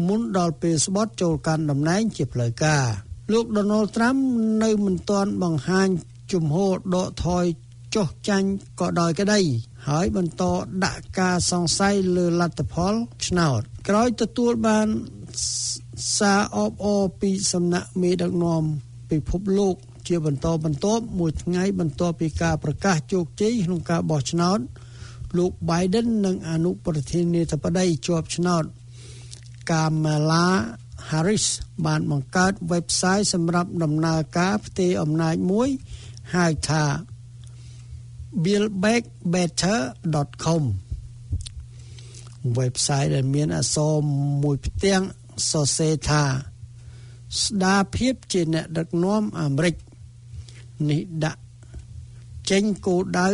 [0.07, 2.85] មុនដល់ពេលស្បត់ចូលកាន់តំណែងជាផ្លូវការ
[3.31, 4.19] លោក Donald Trump
[4.63, 5.87] នៅមិនទាន់បង្ហាញ
[6.33, 7.45] ជំហរដកថយ
[7.95, 8.47] ចុះចាញ់
[8.79, 9.39] ក៏ដោយក្តី
[9.89, 10.43] ហើយបន្ត
[10.85, 12.93] ដាក់ការសង្ស័យលើលទ្ធផល
[13.27, 14.87] ឆ្នោតក្រោយទទួលបាន
[16.17, 18.63] សារអបអរពីសំណាក់មេដឹកនាំ
[19.11, 19.75] ពិភពលោក
[20.07, 24.59] ជាបន្តបន្ទាប់មួយថ្ងៃបន្ទាប់ពីការប្រកាសជោគជ័យក្នុងការបោះឆ្នោត
[25.37, 28.63] លោក Biden និងអនុប្រធានាធិបតីជាប់ឆ្នោត
[29.69, 30.47] Kamala
[31.09, 31.45] Harris
[31.85, 35.69] បានបង្កើត website សម្រាប់ដំណើរការផ្ទេរអំណាចមួយ
[36.35, 36.85] ហៅថា
[38.45, 40.63] buildbackbetter.com
[42.59, 43.93] website ដែលមានអក្សរ
[44.43, 45.01] មួយផ្ទាំង
[45.51, 46.23] សរសេរថា
[47.43, 49.75] ស្ដារភាពជាអ្នកដឹកនាំអាមេរិក
[50.89, 51.41] នេះដាក់
[52.49, 53.27] ចេញគោលដៅ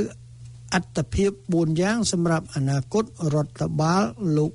[0.74, 4.04] អត្តភាព4យ៉ាងសម្រាប់អនាគតរដ្ឋបាល
[4.38, 4.52] លោក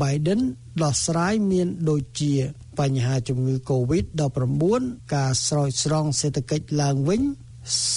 [0.00, 0.40] Biden
[0.82, 2.32] ដោះស្រាយមានដូចជា
[2.78, 4.64] បញ្ហាជំងឺ Covid-19
[5.14, 7.20] ការស្រោចស្រង់សេដ្ឋកិច្ចឡើងវិញ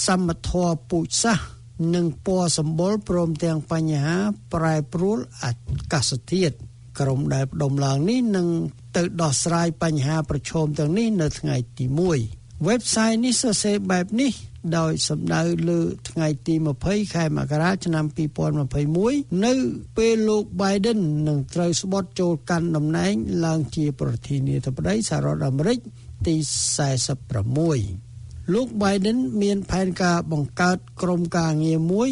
[0.06, 1.46] សមត្ថភាពពូជសាសន៍
[1.94, 4.16] និងពណ៌សម្បុរព្រមទាំងបញ្ហា
[4.54, 5.52] ប្រែប្រួលអា
[5.92, 6.54] កាសធាតុ
[7.00, 8.48] ក្រុមដែលផ្ដុំឡើងនេះនឹង
[8.96, 11.84] ទៅដោះស្រាយបញ្ហាប្រឈមទាំងនេះនៅថ្ងៃទី
[12.26, 14.32] 1 website នេះសរសេរបែបនេះ
[14.78, 18.04] ដោយសម្ដៅលើថ្ងៃទី20ខែមករាឆ្នាំ
[18.74, 19.52] 2021នៅ
[19.98, 23.12] ពេលលោក Biden នឹងត្រូវស្បត់ចូលកាន់តំណែង
[23.44, 25.78] ឡើងជាប្រធានាធិបតីសហរដ្ឋអាមេរិក
[26.26, 26.36] ទី
[27.22, 28.11] 46
[28.52, 32.10] លោក Biden មានផែនការបង្កើតក្រុមការងារមួយ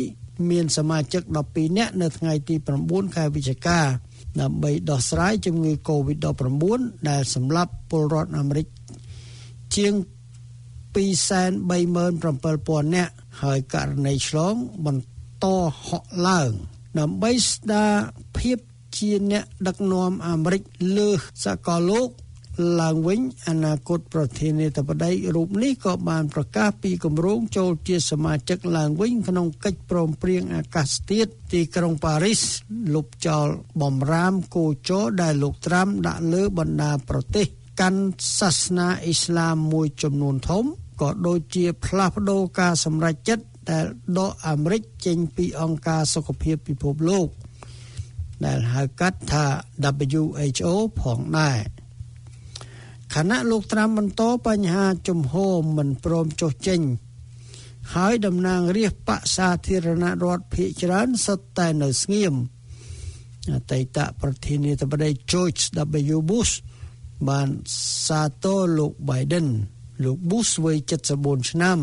[0.50, 2.54] មានសមាជិក12នាក់នៅថ្ងៃទី
[2.86, 3.80] 9ខែវិច្ឆិកា
[4.40, 6.64] ដើម្បីដោះស្រាយជំងឺ Covid-19
[7.10, 8.66] ដែលសម្លាប់ពលរដ្ឋអាមេរិក
[9.76, 9.92] ជាង
[10.94, 13.12] 237,000នាក់
[13.42, 14.54] ហើយករណីឆ្លង
[14.86, 15.46] បន្ត
[15.88, 16.50] ហក់ឡើង
[16.98, 17.92] ដើម្បីស្ដារ
[18.38, 18.58] ភាព
[18.96, 20.62] ជាអ្នកដឹកនាំអាមេរិក
[20.98, 21.10] លើ
[21.44, 22.08] សកលលោក
[22.80, 32.40] ឡើងវិញអនាគតប្រធានាធិបតីរូបនេះក៏បានប្រកាសពីគម្រោងចូលជាសមាជិកឡើងវិញក្នុងកិច្ចព្រមព្រៀងអាកាសធាតុទីក្រុងប៉ារីស
[32.94, 33.46] លុបចោល
[33.82, 37.46] បំរាមគោចរដែលលោកត្រាំដាក់លើបណ្ដាប្រទេស
[37.80, 38.02] កាន់
[38.38, 40.64] សាសនាអ៊ីស្លាមមួយចំនួនធំ
[41.00, 43.84] ក៏ដូចជាផ្លាស់ប្ដូរការសម្រេចចិត្តដែល
[44.18, 47.28] ដកអាមេរិកចេញពីអង្គការសុខភាពពិភពលោក
[48.44, 49.44] ដែលហៅកាត់ថា
[50.08, 51.58] WHO ផងដែរ
[53.14, 56.80] ខណៈលោកត្រាំបន្តបញ្ហាជំហរមិនព្រមចុះចេញ
[57.94, 62.34] ហើយតំណាងរាស្ត្របកសាធារណរដ្ឋភៀកច្រើនសុទ្ធតែនៅស្ងៀម
[63.54, 65.62] អតីតប្រធានាធិបតី George
[66.14, 66.52] W Bush
[67.28, 67.48] បាន
[68.06, 69.48] សាទរលោក Biden
[70.04, 70.78] លោក Bush វ័យ
[71.14, 71.78] 74ឆ្នាំ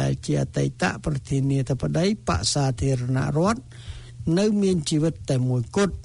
[0.00, 3.62] ដែលជាអតីតប្រធានាធិបតីបកសាធារណរដ្ឋ
[4.38, 5.96] នៅមានជីវិតតែមួយគត់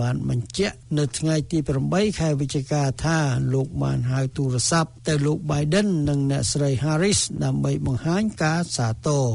[0.00, 3.18] បានបញ្ជាក់នៅថ្ងៃទី8ខែវិច្ឆិកាថា
[3.54, 9.26] លោកបានហៅទូរស័ព្ទទៅលោក Biden និងអ្នកស្រី Harris ដើម្បីបង្ហាញការសាទរ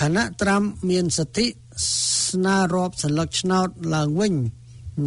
[0.00, 1.46] ខណៈត្រាំមានសិទ្ធិ
[2.28, 4.34] ស្នើរាប់សន្លឹកឆ្នោតឡើងវិញ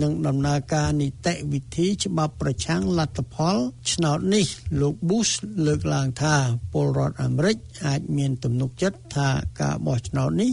[0.01, 3.57] នឹងដំណើរការនីតិវិធីច្បាប់ប្រឆាំងលទ្ធផល
[3.91, 4.45] ឆ្នោតនេះ
[4.81, 5.33] លោក Bush
[5.65, 6.35] លើកឡើងថា
[6.73, 9.29] ពលរដ្ឋអាមេរិកអាចមានទំនុកចិត្តថា
[9.61, 10.51] ការបោះឆ្នោតនេះ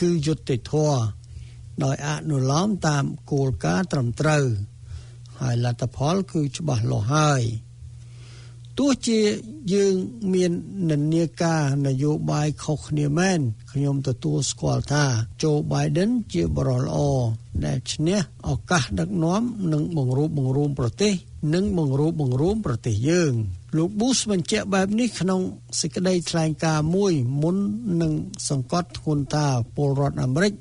[0.00, 1.21] គឺយុត្តិធម៌
[1.84, 4.44] ដោយអនុលោមតាមគោលការណ៍ត្រឹមត្រូវ
[5.40, 7.42] ហើយលទ្ធផលគឺច្បាស់លាស់ហើយ
[8.78, 9.20] ទោះជា
[9.74, 9.94] យើង
[10.34, 10.52] មាន
[10.90, 13.40] និន្នាការនយោបាយខុសគ្នាមែន
[13.72, 15.04] ខ្ញុំទទួលស្គាល់ថា
[15.42, 16.98] Joe Biden ជាបរិលល្អ
[17.64, 21.12] ដែលឈ្នះឱកាសដឹកនាំនិងបង្រួបបង្រួមប្រទេស
[21.54, 23.32] និងបង្រួបបង្រួមប្រទេសយើង
[23.76, 25.40] លោក Bush បញ្ជាក់បែបនេះក្នុង
[25.80, 27.56] សេចក្តីថ្លែងការណ៍មួយមុន
[28.02, 28.12] នឹង
[28.48, 30.52] សង្កត់ធ្ងន់ថាពលរដ្ឋអាមេរិក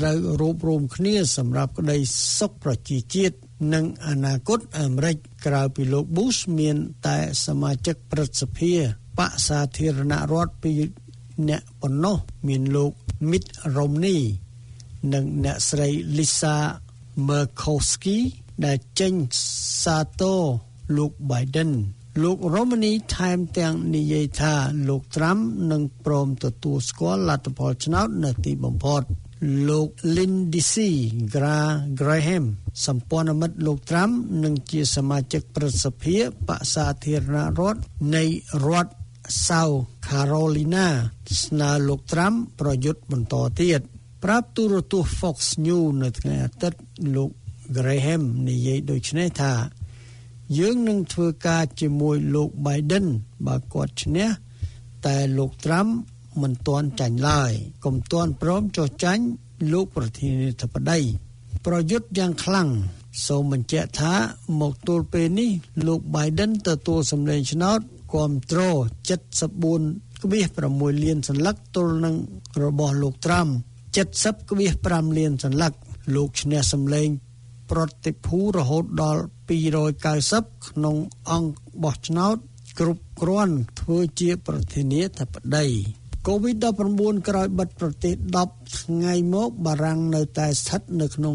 [0.00, 1.98] ត្រូវរួបរวมគ្នាសម្រាប់ក្តី
[2.38, 3.36] សុខប្រជាជាតិ
[3.74, 8.72] និងអនាគតអាមេរិកក្រៅពីលោក Bush មានតែសមាជិកព្រឹទ្ធសភា
[9.18, 10.80] បកសាធារណរដ្ឋពីរ
[11.48, 12.16] អ្នកប៉ុណ្ណោះ
[12.48, 12.92] មានលោក
[13.30, 14.20] Mitt Romney
[15.12, 16.56] និងអ្នកស្រី Lisa
[17.26, 18.18] Murkowski
[18.64, 19.14] ដែលចេញ
[19.84, 20.40] សាទរ
[20.96, 21.72] លោក Biden
[22.22, 24.54] លោក Romney ថែមទាំងនិយាយថា
[24.88, 29.04] លោក Trump នឹងព្រមទទួលស្គាល់លទ្ធផលឆ្នោតនៅទីបំផុត
[29.68, 30.92] លោក Lindsey
[32.00, 32.44] Graham
[32.86, 34.10] សម្ព័ន្ធមិត្តលោកត្រាំ
[34.44, 36.16] នឹងជាសមាជិកប្រសិទ្ធិ
[36.48, 37.80] បកសាធារណរដ្ឋ
[38.16, 38.24] នៃ
[38.66, 38.92] រដ្ឋ
[39.46, 40.86] South Carolina
[41.44, 43.80] ស្នើលោកត្រាំប្រយុទ្ធបន្តទៀត
[44.24, 46.78] ប្រាប់ទូរទស្សន៍ Fox News នៅថ្ងៃអាទិត្យ
[47.16, 47.30] លោក
[47.76, 49.54] Graham និយាយដូចនេះថា
[50.58, 53.06] យើងនឹងធ្វើការជាមួយលោក Biden
[53.46, 54.28] បើគាត់ឈ្នះ
[55.06, 55.86] តែលោកត្រាំ
[56.40, 57.52] មិនទាន់ចាញ់ឡើយ
[57.84, 59.24] កុំទាន់ព្រមចុះចាញ់
[59.72, 60.98] លោកប្រធានាធិបតី
[61.66, 62.68] ប្រយុទ្ធយ៉ាងខ្លាំង
[63.26, 64.14] សូមបញ្ជាក់ថា
[64.60, 65.50] មកទល់ពេលនេះ
[65.86, 67.80] លោក Biden ទទួលសម្លេងឆ្នោត
[68.12, 68.76] គ្រប់គ្រង
[69.10, 72.14] 74.6លានសន្លឹកទល់នឹង
[72.64, 73.46] របស់លោកត្រាំ
[74.32, 75.72] 70.5លានសន្លឹក
[76.14, 77.08] លោកឈ្នះសម្លេង
[77.70, 79.22] ប្រតិភូរហូតដល់
[79.98, 80.96] 290ក្នុង
[81.30, 82.36] អង្គបោះឆ្នោត
[82.78, 85.66] គ្រប់គ្រាន់ធ្វើជាប្រធានាធិបតី
[86.28, 88.14] COVID-19 ក្រោយបិទប្រទេស
[88.48, 91.34] 10ថ្ងៃមកបារាំងនៅតែស្ថិតនៅក្នុង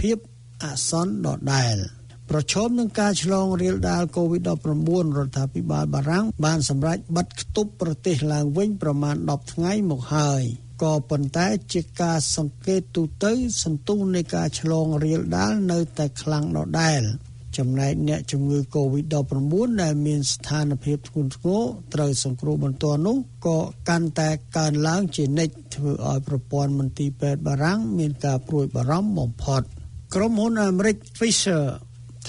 [0.00, 0.18] ភាព
[0.64, 1.76] អាសន្នដដែល
[2.30, 10.42] ប្រឈមនឹងការឆ្លងរាលដាល COVID-19 រដ្ឋាភិបាលបារាំងបានសម្រេចបិទគប់ប្រទេសឡើងវិញប្រមាណ10ថ្ងៃមកហើយ
[10.82, 17.02] ក៏ប៉ុន្តែជាការសង្កេតទូទៅសន្ទុះនៃការឆ្លងរាលដាលនៅតែខ្លាំងដដែល
[17.58, 21.62] ចំណែកអ្នកជំងឺ COVID-19 ដែលមានស្ថានភាពធ្ងន់ធ្ងរ
[21.94, 29.62] ត្រូវសង្គ្រោះបន្ទាន់នោះក៏កាន់តែកើនឡើងជានិច្ចធ្វើឲ្យប្រព័ន្ធមន្ទីរពេទ្យបារាំងមានការព្រួយបារម្ភបំផុត
[30.14, 31.64] ក្រុមហ៊ុនអាមេរិក Pfizer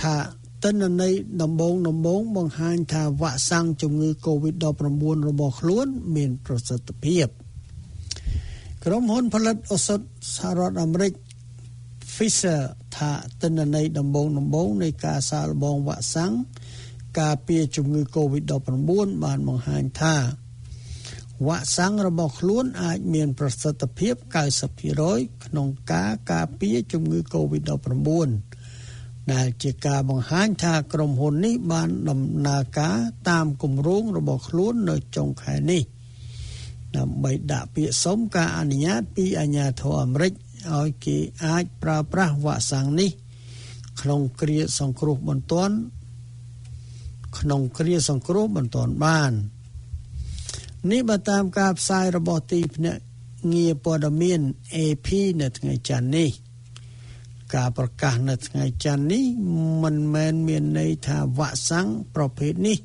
[0.01, 0.15] ថា
[0.63, 7.27] ទិន្នន័យដំបូងដំបូងបង្ហាញថាវ៉ាក់សាំងជំងឺ COVID-19 របស់ខ្លួនមានប្រសិទ្ធភាព
[8.85, 9.99] ក្រុមហ៊ុនផលិតឱសថ
[10.35, 11.11] សហរដ្ឋអាមេរិក
[12.13, 12.59] Pfizer
[12.97, 16.33] ថាទិន្នន័យដំបូងដំបូងនៃការសាកល្បងវ៉ាក់សាំង
[17.19, 20.15] ការពារជំងឺ COVID-19 បានបង្ហាញថា
[21.47, 24.15] វ៉ាក់សាំងរបស់ខ្លួនអាចមានប្រសិទ្ធភាព
[24.79, 28.29] 90%ក្នុងការការពារជំងឺ COVID-19
[29.33, 32.97] ដែលជាការបង្ហាញថាក្រុមហ៊ុននេះបានដំណើរការ
[33.29, 35.83] តាមគម្រោងរបស់ខ្លួននៅចុងខែនេះ
[36.97, 40.33] ដើម្បីដាក់ពាក្យសុំការអនុញ្ញាតពីអាជ្ញាធរអាមេរិក
[40.77, 43.11] ឲ្យគេអាចប្រើប្រាស់វ៉ាក់សាំងនេះ
[44.01, 45.75] ក្នុងគ្រាសង្គ្រោះបន្ទាន់
[47.39, 49.31] ក្នុងគ្រាសង្គ្រោះបន្ទាន់បាន
[50.91, 53.01] នេះបើតាមការផ្សាយរបស់ទីភ្នាក់
[53.53, 54.41] ងារព័ត៌មាន
[54.75, 55.07] AP
[55.41, 56.29] នៅថ្ងៃច័ន្ទនេះ
[57.55, 59.23] ការប្រកាសនៅថ្ងៃច័ន្ទនេះ
[59.83, 62.77] មិនមែនមានន័យថាវ៉ាក់សាំងប្រភេទនេះ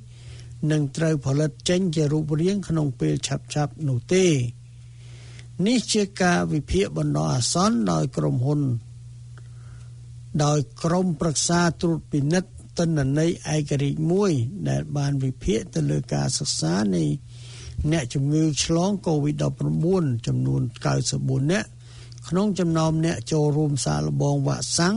[0.70, 4.24] នឹងត្រូវផលិតចេញជារូបរាងក្នុងពេលឆាប់ៗនោះទេ
[5.66, 8.60] នេះជាការវិភាគបណ្ដោះអាសន្នដោយក្រុមហ៊ុន
[10.44, 14.32] ដោយក្រុមប្រឹក្សាត្រួតពិនិត្យទិន្នន័យឯករាជ្យមួយ
[14.68, 17.04] ដែលបានវិភាគទៅលើការសិក្សានៃ
[17.92, 20.62] អ្នកជំងឺឆ្លង COVID-19 ចំនួន
[21.06, 21.68] 94នាក់
[22.28, 24.96] ក្នុងចំណោមអ្នកចូលរួមសាកល្បងវ៉ាក់សាំង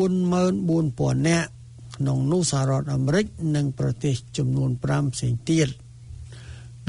[0.00, 1.48] 44000នាក់
[1.96, 5.68] ក្នុងនោះសហរដ្ឋអាមេរិកនិងប្រទេសចំនួន5ផ្សេងទៀត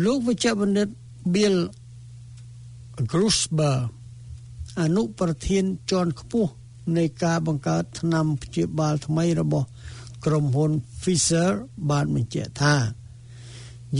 [0.05, 0.87] លោកវិជ្ជបណ្ឌិត
[1.33, 1.55] Bill
[3.11, 3.77] Grusber
[4.81, 6.51] អនុប្រធានជាន់ខ្ពស់
[6.97, 9.67] នៃការបង្កើតថ្នាំព្យាបាលថ្មីរបស់
[10.25, 11.51] ក្រុមហ៊ុន Pfizer
[11.89, 12.75] បានបញ្ជាក់ថា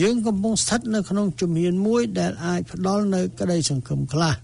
[0.02, 4.36] យើងកំពុងស្ថិតនៅក្នុងជំហានមួយដែលអាចផ្ដល់នៅក្តីសង្ឃឹមខ្លះ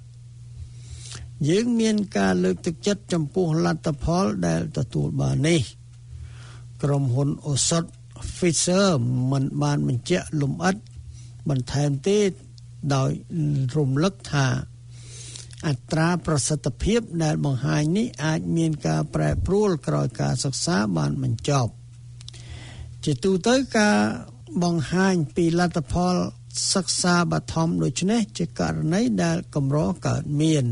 [1.50, 5.62] យើងមានការលើកទឹកចិត្តចំពោះលទ្ធផលដែលទទួលបាននេះ
[6.84, 7.84] ក្រុមហ៊ុនអូសថ
[8.36, 8.88] Pfizer
[9.32, 10.76] មិនបានបញ្ជាក់លម្អិត
[11.50, 12.20] បន្ថែមទេ
[12.96, 13.12] ដោយ
[13.78, 14.48] រំលឹកថា
[15.68, 21.72] អត្រាប្រសិទ្ធភាពដែលបង្ហាញនេះអាចមានការប្រែប្រួលក្រោយការសិក្សាបានបញ្ចប់
[23.04, 23.98] ជាទូទៅការ
[24.64, 26.16] បង្ហាញពីលទ្ធផល
[26.74, 30.66] សិក្សាបឋមដូចនេះជាករណីដែលកម្រកើតមាន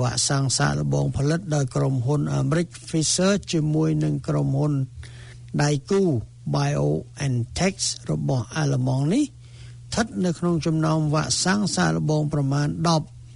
[0.00, 4.72] វ៉ាក់សាំងសាកល្បងផលិតដោយក្រុមហ៊ុនអាមេរិក Pfizer ជាមួយនឹងក្រុមហ៊ុន
[5.62, 6.02] ដៃគូ
[6.54, 7.76] BioNTech
[8.10, 9.24] របស់អាល្លឺម៉ង់នេះ
[9.92, 12.68] ស្ថិតនៅក្នុងចំណោមវ៉ាក់សាំងសាកល្បងប្រមាណ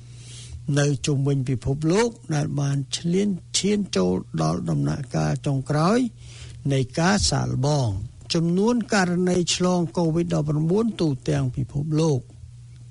[0.05, 5.99] 10នៅជុំវិញពិភពលោកដែលបានឈ្លានឈានចូលដល់ដំណាក់កាលចុងក្រោយ
[6.73, 7.89] នៃការសាកល្បង
[8.35, 12.21] ចំនួនករណីឆ្លង COVID-19 ទូទាំងពិភពលោក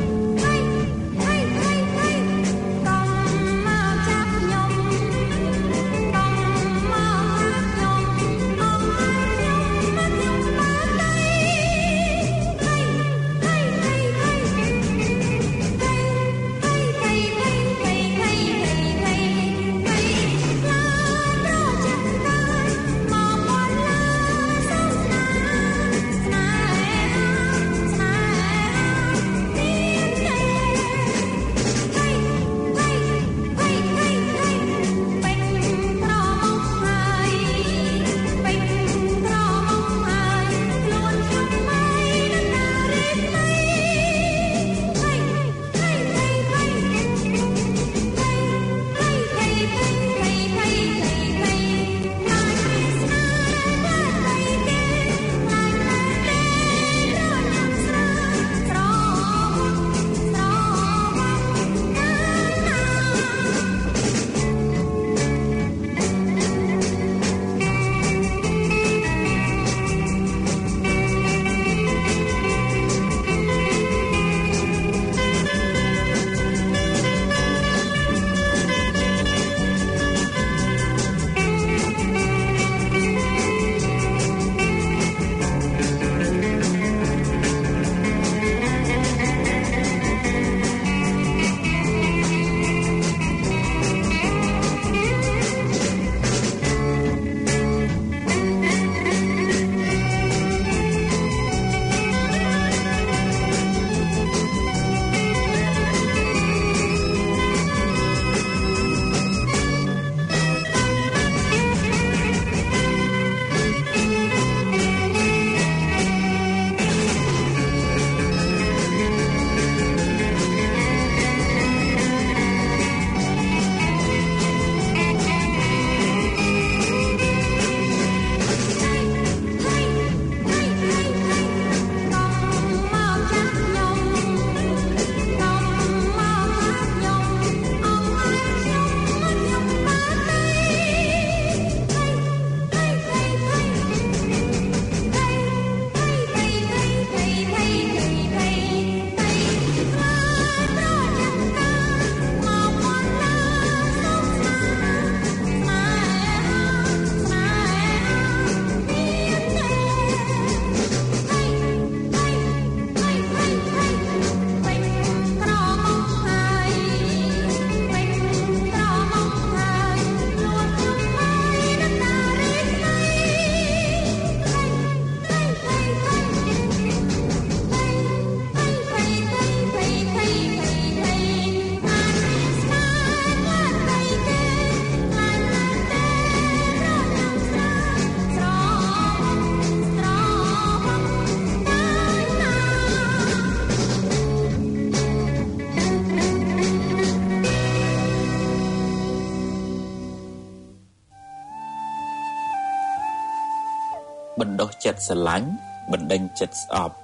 [204.98, 205.50] ចិត្តស្រឡាញ់
[205.92, 206.96] បណ្ដេញចិត្តស្អប់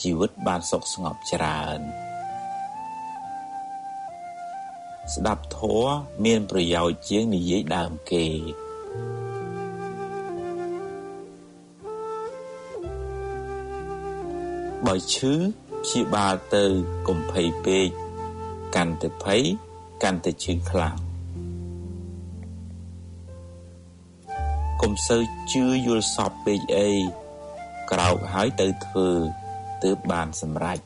[0.00, 1.80] ជីវិតបានសុខស្ងប់ច្រើន
[5.14, 8.26] ស្ដាប់ធម៌មានប្រយោជន៍ជាងនិយាយដើមគេ
[14.86, 15.34] បើឈឺ
[15.82, 16.64] ព្យាបាលទៅ
[17.08, 17.88] កុំភ័យពេក
[18.76, 19.42] កាន់តែភ័យ
[20.02, 20.96] កាន់តែឈឺខ្លាំង
[24.82, 25.22] កុំសូវ
[25.52, 26.92] ជឿយល់សពពេកអី
[27.90, 29.08] ក្រោកហើយទៅធ្វើ
[29.84, 30.78] ទើបបានសម្រេច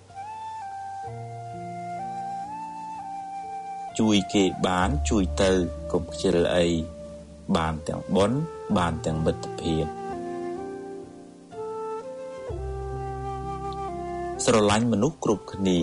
[3.98, 5.50] ជួយគេបានជួយទៅ
[5.92, 6.66] កុំខ្ជិលអី
[7.57, 8.38] បានទាំងបុណ្យ
[8.78, 9.84] បានទាំងមិត្តភាព
[14.44, 15.80] ស្រឡាញ់មនុស្សគ្រប់គ្នា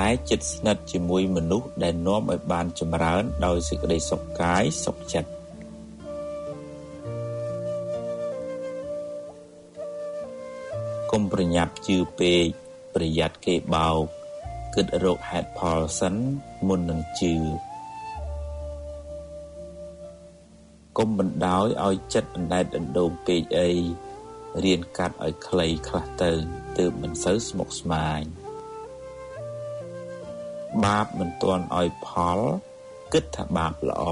[0.00, 5.30] តែចិត្តស្និទ្ធជាមួយមនុស្សដែលនាំឲ្យបានចម្រើនដោយសេចក្តីសុខកាយសុខចិត្ត
[11.32, 12.46] ប្រញាប់ជឿពេក
[12.94, 14.04] ប្រយ័ត្នគេបោក
[14.74, 16.14] គិតរកហេតុផលសិន
[16.68, 17.34] មុននឹងជឿ
[20.98, 23.70] កុំបណ្ដោយឲ្យចិត្តអណ្ដែតអណ្ដូងពេកអី
[24.64, 26.32] រៀនកាត់ឲ្យខ្លីខ្លះទៅ
[26.78, 28.22] ទើបមិនសូវស្មុគស្មាញ
[30.84, 32.38] បាបមិនទាន់ឲ្យផល
[33.12, 34.04] គិតថាបាបល្អ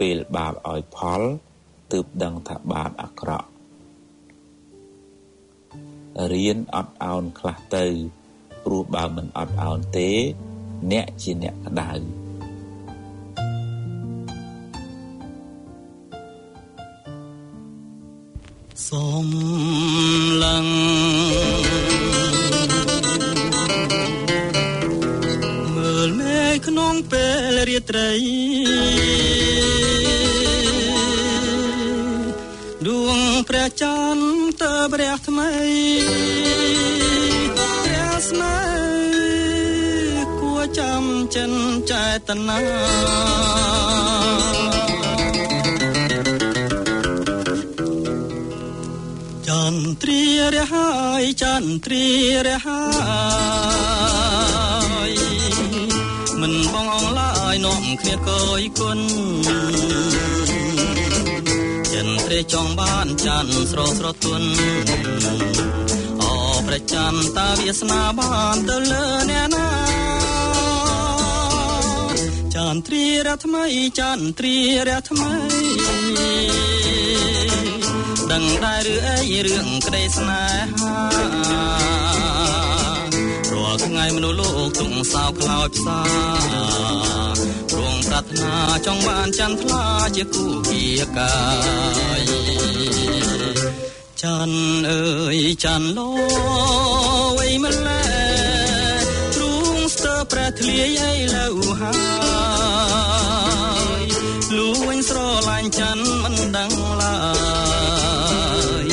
[0.00, 1.20] ពេលបាបឲ្យផល
[1.92, 3.48] ទើបដឹងថាបាបអាក្រក់
[6.32, 7.86] រៀនអត់ឱនខ្លះទៅ
[8.64, 10.10] ព្រោះបើមិនអត់ឱនទេ
[10.92, 11.90] អ្នកជាអ្នកក្តៅ
[18.88, 19.28] សូម
[20.42, 20.66] លឹង
[25.74, 28.10] មើលមេក្នុងពេលរាត្រី
[32.86, 35.23] ដួងព្រះច័ន្ទតើព្រះថ្មីព្រះ
[41.84, 42.58] ចិនចេតនា
[49.48, 50.24] ចន្ទ្រា
[50.54, 52.06] រហើយចន្ទ្រា
[52.46, 52.84] រហើ
[55.08, 55.12] យ
[56.40, 58.30] មិនបងអងឡើយនាំគ្នាក
[58.60, 59.00] យគុណ
[61.92, 64.42] ចិនព្រះចង់បានច័ន្ទស្រស្រទុន
[66.22, 66.24] អ
[66.66, 69.73] ព្រះច័ន្ទតាវាសនាបានទៅលើអ្នកណា
[72.56, 73.64] ចន្ទ្រារថ្មី
[73.98, 74.56] ចន្ទ្រា
[74.88, 75.34] រថ្មី
[78.32, 80.44] ដឹងដែរឬអីរឿងក្តីស្នេ
[80.80, 80.96] ហា
[83.50, 86.00] រាល់ថ្ងៃមនុស្សលោកទុកសោកខ្លោចផ្សា
[87.70, 88.54] ព្រមប្រាថ្នា
[88.86, 89.84] ចង់បានចន្ទថ្លា
[90.16, 90.86] ជាគូគា
[91.16, 91.34] កា
[92.20, 92.22] យ
[94.22, 95.02] ច័ន្ទអើ
[95.34, 96.08] យច័ន្ទលោ
[97.38, 98.03] វៃម្ល៉េះទ្រូងស្ទើព្រះ
[100.58, 101.46] ធ្លាយអីលើ
[101.80, 101.94] ហើ
[104.02, 104.04] យ
[104.56, 107.16] លួញស្រឡាញ់ច័ន្ទមិនដឹងឡើ
[108.84, 108.86] យ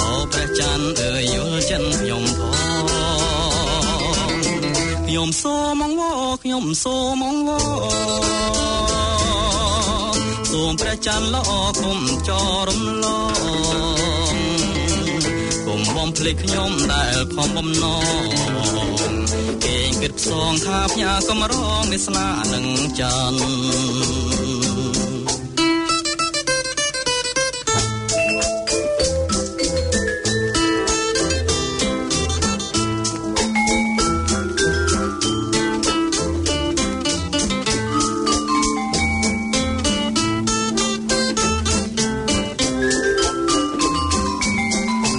[0.00, 3.00] អូព្រះច័ន្ទអើយយល់ចិនខ្ញុំផង
[5.06, 6.02] ខ្ញុំសូមងវ
[6.42, 7.50] ខ្ញុំសូមងវ
[10.50, 12.30] សូមព្រះច័ន្ទល្អគុំច
[12.68, 14.36] រំលង
[15.66, 17.84] គុំបំភ្លេចខ្ញុំដែលខំបំណ
[19.14, 19.19] ង
[20.00, 22.66] គេងគិតផ្សងថាផ្ញើកំរងវាសនានឹង
[22.98, 23.42] ច័ន្ទ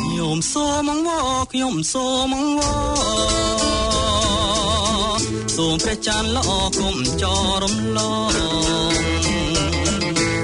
[0.03, 2.61] ខ្ញុំសូមអង្វរខ្ញុំសូមអង្វ
[3.89, 3.90] រ
[5.61, 7.23] សូមព្រះច័ន្ទល្អគុំច
[7.63, 7.99] រំល
[8.29, 8.33] ង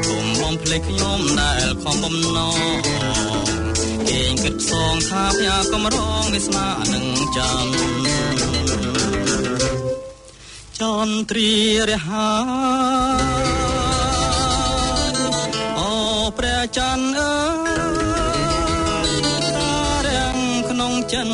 [0.07, 2.57] គុំបំភ្លេចខ្ញុំដែលខំបំណង
[4.09, 7.05] គេងគិតផ្សងថាផ្ញើកំរងវាសនានឹង
[7.37, 7.79] ច័ន្ទ
[10.79, 11.53] ចន្ទ្រា
[11.89, 13.53] រហើយ
[15.79, 15.91] អូ
[16.37, 17.35] ព្រះច័ន្ទអើ
[19.05, 19.09] យ
[19.55, 19.71] តា
[20.07, 20.37] រាំង
[20.69, 21.29] ក្នុងចិន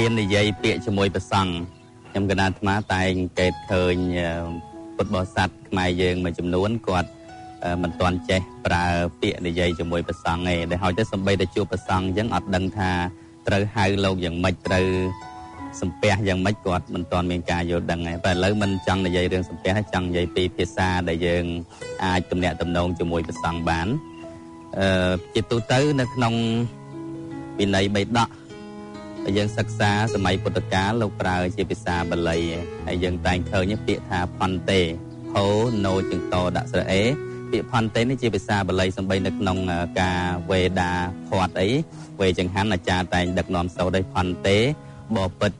[0.00, 1.52] រៀននិយាយពាក្យជាមួយព្រះសង្ឃ
[2.10, 4.30] ខ្ញុំកណាអាត្មាតែងកេតឃើញអឺ
[4.96, 7.10] ពុទ្ធបរិស័ទខ្មែរយើងមួយចំនួនគាត់
[7.82, 8.84] មិនទាន់ចេះប្រើ
[9.20, 12.90] ពាក្យនិយាយជាមួយព្រះសង្ឃទេដែលហើយទៅសំបីតែជួបព្រះសង្ឃអញ្ចឹងអត់ដឹងថា
[13.46, 14.86] ត្រូវហៅលោកយ៉ាងម៉េចត្រូវ
[15.80, 21.44] សំពះយ៉ាងម៉េចគាត់មិនទាន់មានការយល់ដឹងទេតែឥឡូវមិនចង់និយាយរឿងសំពះចង់និយាយពីភាសាដែលយើង
[22.04, 23.86] អាចទំនាក់ទំនងជាមួយព្រះសង្ឃបាន
[24.78, 26.34] អឺជាទូទៅនៅក្នុង
[27.58, 28.28] វិន័យបៃដក
[29.30, 32.38] ដែលយើងសិក្សាសម័យពុទ្ធកាលលោកប្រើជាភាសាបាលី
[32.86, 34.80] ហើយយើងតែងឃើញពាក្យថាផន្តេ
[35.34, 35.46] ហូ
[35.86, 37.02] ណូជើងតដាក់ស្រអេ
[37.50, 39.58] ពាក្យផន្តេនេះជាភាសាបាលីសំបីនៅក្នុង
[40.00, 40.20] ការ
[40.50, 40.92] វេដា
[41.28, 41.68] ផាត់អី
[42.20, 44.58] វេចង្ហាន់អាចារ្យតែងដឹកនាំសូត្រឲ្យផន្តេ
[45.16, 45.52] បពិត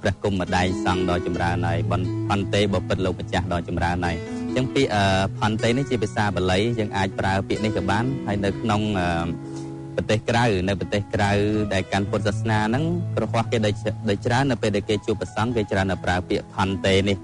[0.00, 1.94] ព្រះគុំម្ដាយសង្ឃដ៏ចម្រើនហើយប
[2.28, 4.16] ផន្តេបពិតលោកម្ចាស់ដ៏ចម្រើនហើយ
[4.46, 4.90] អញ្ចឹងពាក្យ
[5.40, 8.80] ផន្តេនេះជាភាសាបាលីយើងអាចប្រើពាក្យនេះក៏បានហើយនៅក្នុង
[9.96, 11.30] ប្រទេសក្រៅនៅប្រទេសក្រៅ
[11.74, 12.84] ដែលកាន់ពុទ្ធសាសនាហ្នឹង
[13.16, 17.16] ប្រហោះគេដូចច្រើននៅពេលដែលគេជួបប្រសង់គេច្រើនតែប្រើពាក្យផាន់តេនេះ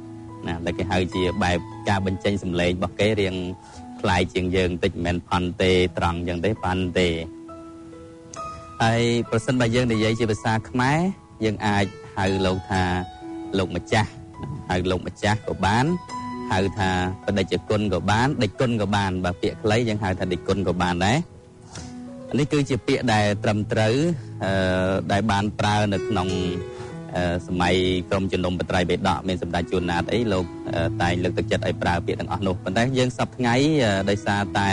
[0.46, 1.58] ណាដែលគេហៅជាបែប
[1.88, 3.34] ការបញ្ចេញសម្លេងរបស់គេរៀង
[4.00, 7.08] ប្លែកជាងយើងបន្តិចមិនមែនផាន់តេត្រង់យ៉ាងទេផាន់តេ
[8.82, 10.98] ហើយប្រសិនបើយើងនិយាយជាភាសាខ្មែរ
[11.44, 11.84] យើងអាច
[12.16, 12.82] ហៅលោកថា
[13.58, 14.10] លោកម្ចាស់
[14.70, 15.84] ហៅលោកម្ចាស់ក៏បាន
[16.50, 16.90] ហៅថា
[17.24, 21.18] បដិជ្ជគុណក៏បានដិជ្ជគុណក៏បានបើពាក្យខ្លីយើងហៅថាដិជ្ជគុណក៏បានដែរ
[22.38, 23.94] នេះគឺជាពាក្យដែលត្រឹមត្រូវ
[25.12, 26.28] ដែលបានប្រើនៅក្នុង
[27.46, 27.74] សម័យ
[28.10, 30.44] ក្រមជំនុំបត្រៃបេដកមានសម្ដេចជួនណាតអីលោក
[31.02, 33.54] តែងលើកទឹកចិត្តឲ្យប្រើពាក្យទាំងអស់នោះប៉ុន្តែយើងសពថ្ងៃ
[34.10, 34.70] ដោយសារតែ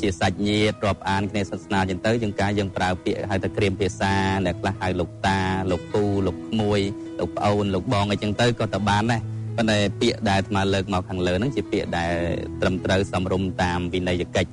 [0.00, 4.14] ជាសាច់ញាតិរាប់អានគ្នាសាសនាចឹងទៅជាងការយើងប្រើពាក្យហៅថាក្រៀមភាសា
[4.44, 5.38] អ្នកខ្លះហៅលោកតា
[5.70, 6.80] លោកពូលោកក្មួយ
[7.18, 9.20] លោកប្អូនលោកបងអីចឹងទៅក៏ទៅបានដែរ
[9.56, 12.14] ប៉ុន្តែពាក្យដែលអាត្មាលើកមកខាងលើហ្នឹងជាពាក្យដែល
[12.60, 14.50] ត្រឹមត្រូវសមរម្យតាមវិន័យកិច្ច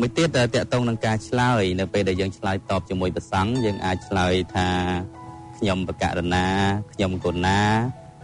[0.00, 4.68] មួយទៀតតកតងនឹងការឆ្លើយនៅពេលដែលយើងឆ្លើយតបជាមួយប្រសង់យើងអាចឆ្លើយថា
[5.58, 6.46] ខ្ញុំបកករណា
[6.94, 7.58] ខ្ញុំកូណា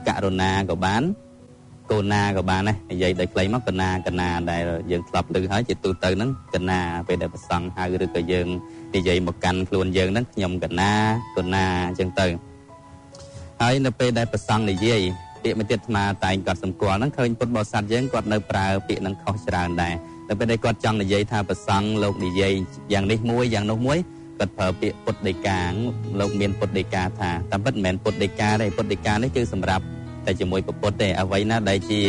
[0.09, 1.03] ករុណាក៏បាន
[1.91, 8.49] កូណាក៏បានដែរនិយាយដោយខ្លីមកកណាកណាដែលយើងធ្លាប់ឮហើយជាទូទៅហ្នឹងកណាពេលដែលប្រសង់ហៅឬក៏យើង
[8.95, 10.93] និយាយមកកាន់ខ្លួនយើងហ្នឹងខ្ញុំកណា
[11.37, 12.27] កូណាអញ្ចឹងទៅ
[13.61, 15.01] ហើយនៅពេលដែលប្រសង់និយាយ
[15.43, 19.95] ពាក្យមួយទៀតអាតែងគាត់សម្គាល់ហ្នឹងឃើញពុទ្ធបរិស័ទយើងគាត់នៅប្រើពាក្យហ្នឹងខុសច្រើនដែរ
[20.33, 22.53] នៅពេលដែលគាត់ចង់និយាយថាប្រសង់លោកនិយាយ
[22.93, 23.99] យ៉ាងនេះមួយយ៉ាងនោះមួយ
[24.39, 25.61] គាត់ប្រើពាក្យពុទ្ធដីកា
[26.21, 29.85] លោកមានពុទ្ធដីកាថាតាមពិតមិនមែនពុទ្ធដីកាទេពុទ្ធដីកានេះគឺសម្រាប់
[30.27, 32.01] តែជាមួយពុទ្ធទេអ្វីណាដែលជា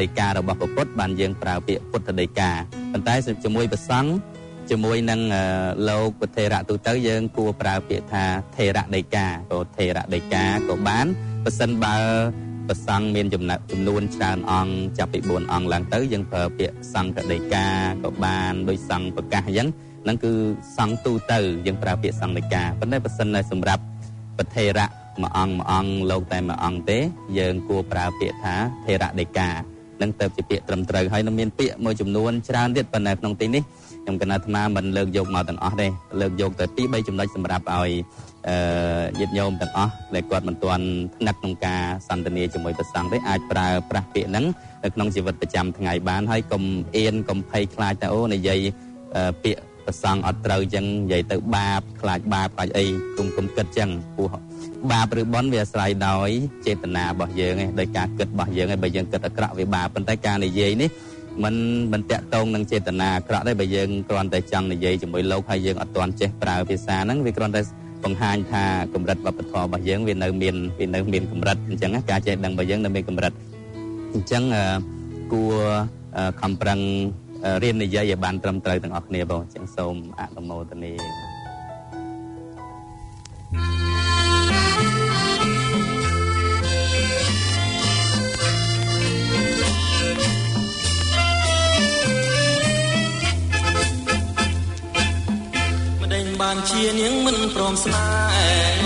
[0.00, 2.50] ដីការបស់ពុទ្ធបានយើងប្រើពាក្យពុទ្ធដីកា
[2.92, 3.14] ប៉ុន្តែ
[3.44, 4.10] ជាមួយប្រសង់
[4.70, 5.20] ជាមួយនឹង
[5.88, 8.24] លោកពុទ្ធេរៈទូទៅយើងគួរប្រើពាក្យថា
[8.56, 11.06] ថេរៈដីកាក៏ថេរៈដីកាក៏បាន
[11.44, 11.96] បើសិនបើ
[12.68, 17.66] ប្រសង់មានចំណាក់ចំនួនច្រើនអង្គចាប់ពី4អង្គឡើងទៅយើងប្រើពាក្យសង្ឃដីកា
[18.02, 19.68] ក៏បានដោយសង្ឃប្រកាសអញ្ចឹង
[20.04, 20.32] ហ្នឹងគឺ
[20.76, 23.82] សង្ឃទូទៅយើងប្រើពាក្យសង្ឃដីកាប៉ុន្តែបើសិនតែសម្រាប់
[24.38, 24.88] ប្រធេរៈ
[25.22, 26.98] មួយអង្គមួយអង្គលោកតែមួយអង្គទេ
[27.38, 28.54] យើងគួរប្រើពាក្យថា
[28.84, 29.50] ធេរៈដីកា
[30.02, 33.62] នឹងទៅជាពាក្យត្រឹមត្រូវហើយនឹងមានពាក្យមួយចំនួនច្រើនទៀតប៉ុន្តែក្នុងទីនេះ
[34.04, 35.88] ខ្ញុំកណាអាត្មាមិនលើកយកមកទាំងអស់ទេ
[36.20, 37.90] លើកយកតែពីរ3ចំណុចសម្រាប់ឲ្យ
[38.48, 38.56] អឺ
[39.18, 40.86] ញាតិញោមទាំងអស់ដែលគាត់មិនទាន់
[41.16, 44.44] ថ្នាក់ក្នុងការសន្ទនាជាមួយព្រះសង្ឃទេអាចប្រើប្រាស់ពាក្យហ្នឹង
[44.84, 46.62] នៅក្នុងជីវិតប្រចាំថ្ងៃបានហើយកុំ
[46.96, 48.58] អៀនកុំភ័យខ្លាចតែអូនិយាយ
[49.44, 52.84] ពាក្យប្រសង់អត់ត្រូវចឹងនិយាយទៅបាបខ្លាចបាបខ្លាចអី
[53.18, 54.34] គុំគុំគិតចឹងពោះ
[54.90, 56.28] បាបឬបន់វាអាស្រ័យដោយ
[56.66, 60.90] ចេតនារបស់យើងឯងដោយការគិតរបស់យើងឯងបើយើងគិតអាក្រក់វាបាបប៉ុន្តែការនិយាយនេះ
[61.42, 61.54] มัน
[61.92, 67.60] មិនតាក់ទងនឹងចេតនាអាក្រក់ទេបើយើងគ្រាន់តែចង់និយាយជាមួយលោកហើយយើងអត់ទាន់ចេះប្រើភាសាហ្នឹងវាគ្រាន់តែ
[68.04, 68.64] បង្ហាញថា
[68.94, 73.32] កម្រិតវប្បធម៌របស់យើងវានៅមានវានៅមានកម្រិតអញ្ចឹងការចេះដឹងរបស់យើងនៅមានកម្រិត
[74.14, 74.42] អញ្ចឹង
[75.32, 75.54] គួរ
[76.40, 76.80] ខំប្រឹង
[77.62, 80.92] រៀននិយាយឲ្យបានត្រឹមត្រូវទាំងអស់គ្នាបងចឹងសូមអនុមោទនា
[96.44, 98.04] បានជានាងមិនព្រមស្នេ
[98.78, 98.83] ហ៍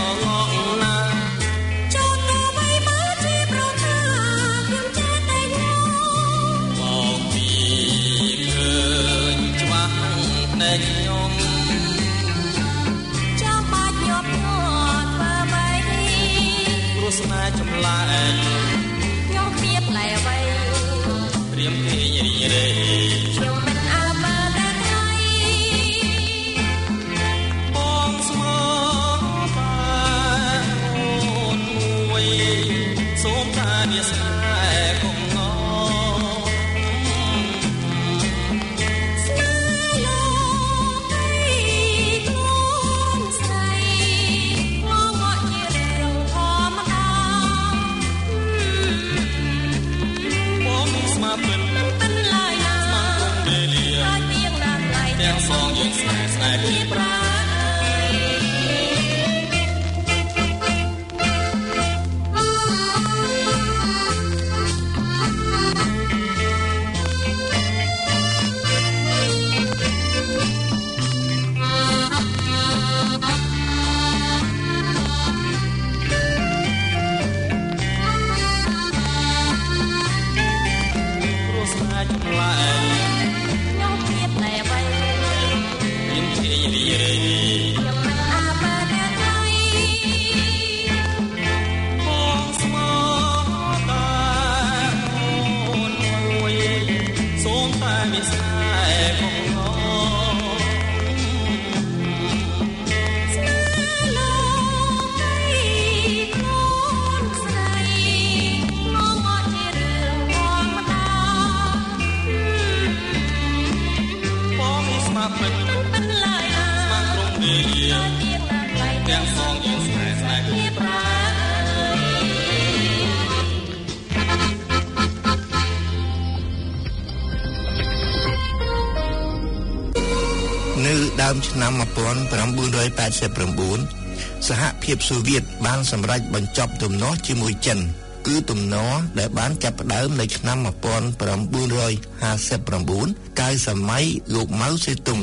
[134.89, 137.79] ភាពសូវៀតបានសម្រេចបញ្ចប់ទំនាស់ជាមួយចិន
[138.27, 145.21] គឺទំនាស់ដែលបានចាប់ផ្ដើមនៅឆ្នាំ1959កាលសម័យលោកម៉ៅសេតុង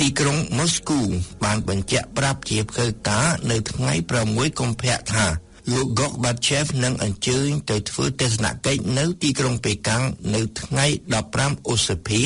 [0.00, 1.00] ទីក្រុងម៉ូស្គូ
[1.44, 3.92] បានបញ្ជាក់ប្រាប់ជាផ្លូវការនៅថ្ងៃ
[4.24, 5.26] 6កុម្ភៈថា
[5.72, 10.86] លោក Gorbachev នឹងអញ្ជើញទៅធ្វើទស្សនកិច្ចនៅទីក្រុងប៉េកាំងនៅថ្ងៃ
[11.28, 12.22] 15ឧសភា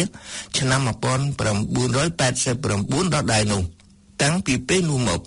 [0.59, 3.63] ឆ្នាំ1989ដដែលនោះ
[4.23, 5.23] តាំងពីពេលនោះមក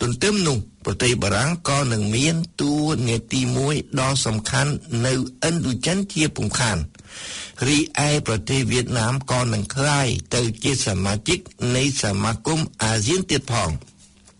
[0.00, 2.74] ទន្ទឹមនោះប្រទេសបារាំងក៏នឹងមានតួ
[3.08, 4.72] នាទីមួយដ៏សំខាន់
[5.06, 5.12] នៅ
[5.48, 6.78] ឥណ្ឌូចិនជាពំខាន
[7.66, 11.38] រីឯប្រទេសវៀតណាមក៏នឹងក្លាយទៅជាសមាជិក
[11.76, 13.70] នៃសមាគមអាស៊ានទៀតផង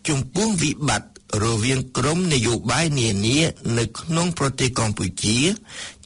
[0.09, 3.39] ចំពោះវិបត្តិរវាងក្រមនយោបាយនានា
[3.79, 5.39] នៅក្នុងប្រទេសកម្ពុជា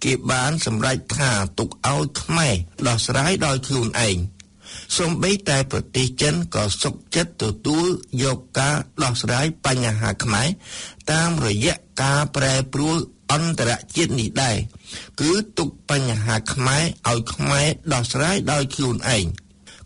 [0.05, 2.55] គេបានសម្រេចថាទុកឲ្យខ្មែរ
[2.88, 4.16] ដោះស្រាយដោយខ្លួនឯង
[4.97, 7.86] សូម្បីតែប្រទេសចិនក៏សុខចិត្តទទួល
[8.22, 10.49] យកការដោះស្រាយបញ្ហាខ្មែរ
[11.12, 12.97] តាមរយៈការប្រែប្រួល
[13.32, 14.57] អន្តរជាតិនេះដែរ
[15.20, 19.24] គឺទុកបញ្ហាខ្មែរឲ្យខ្មែរដោះស្រាយដោយខ្លួនឯង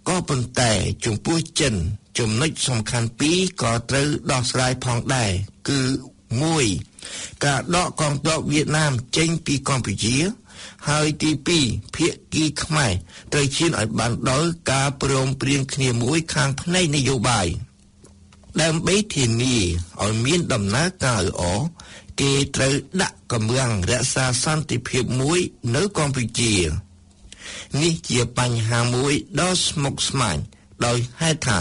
[0.09, 0.73] ក៏ប៉ុន្តែ
[1.05, 1.75] ចំពោះចិន
[2.19, 5.31] ចំណុចសំខាន់ពីរក៏ត្រូវដោះស្រាយផងដែរ
[5.69, 5.81] គឺ
[6.63, 10.17] 1ការដកកងទ័ពវៀតណាមចេញពីកម្ពុជា
[10.89, 11.31] ហើយទី
[11.65, 12.93] 2ភាគីខ្មែរ
[13.33, 17.47] ត្រូវឈានឲ្យបានដល់ការព្រមព្រៀងគ្នាមួយខាងផ្នែកនយោបាយ
[18.63, 19.57] ដើម្បីធានា
[20.03, 21.43] ឲ្យមានដំណើរការល្អ
[22.21, 25.41] គេត្រូវដាក់កម្លាំងរក្សាសន្តិភាពមួយ
[25.75, 26.55] នៅកម្ពុជា
[27.81, 30.37] នេះជាបញ្ហាមួយដ៏ស្មុគស្មាញ
[30.87, 31.59] ដោយហេតុថា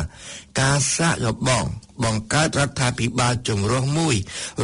[0.61, 1.65] ការសាកល្បង
[2.03, 4.15] បង្កើតរដ្ឋាភិបាលចម្រុះមួយ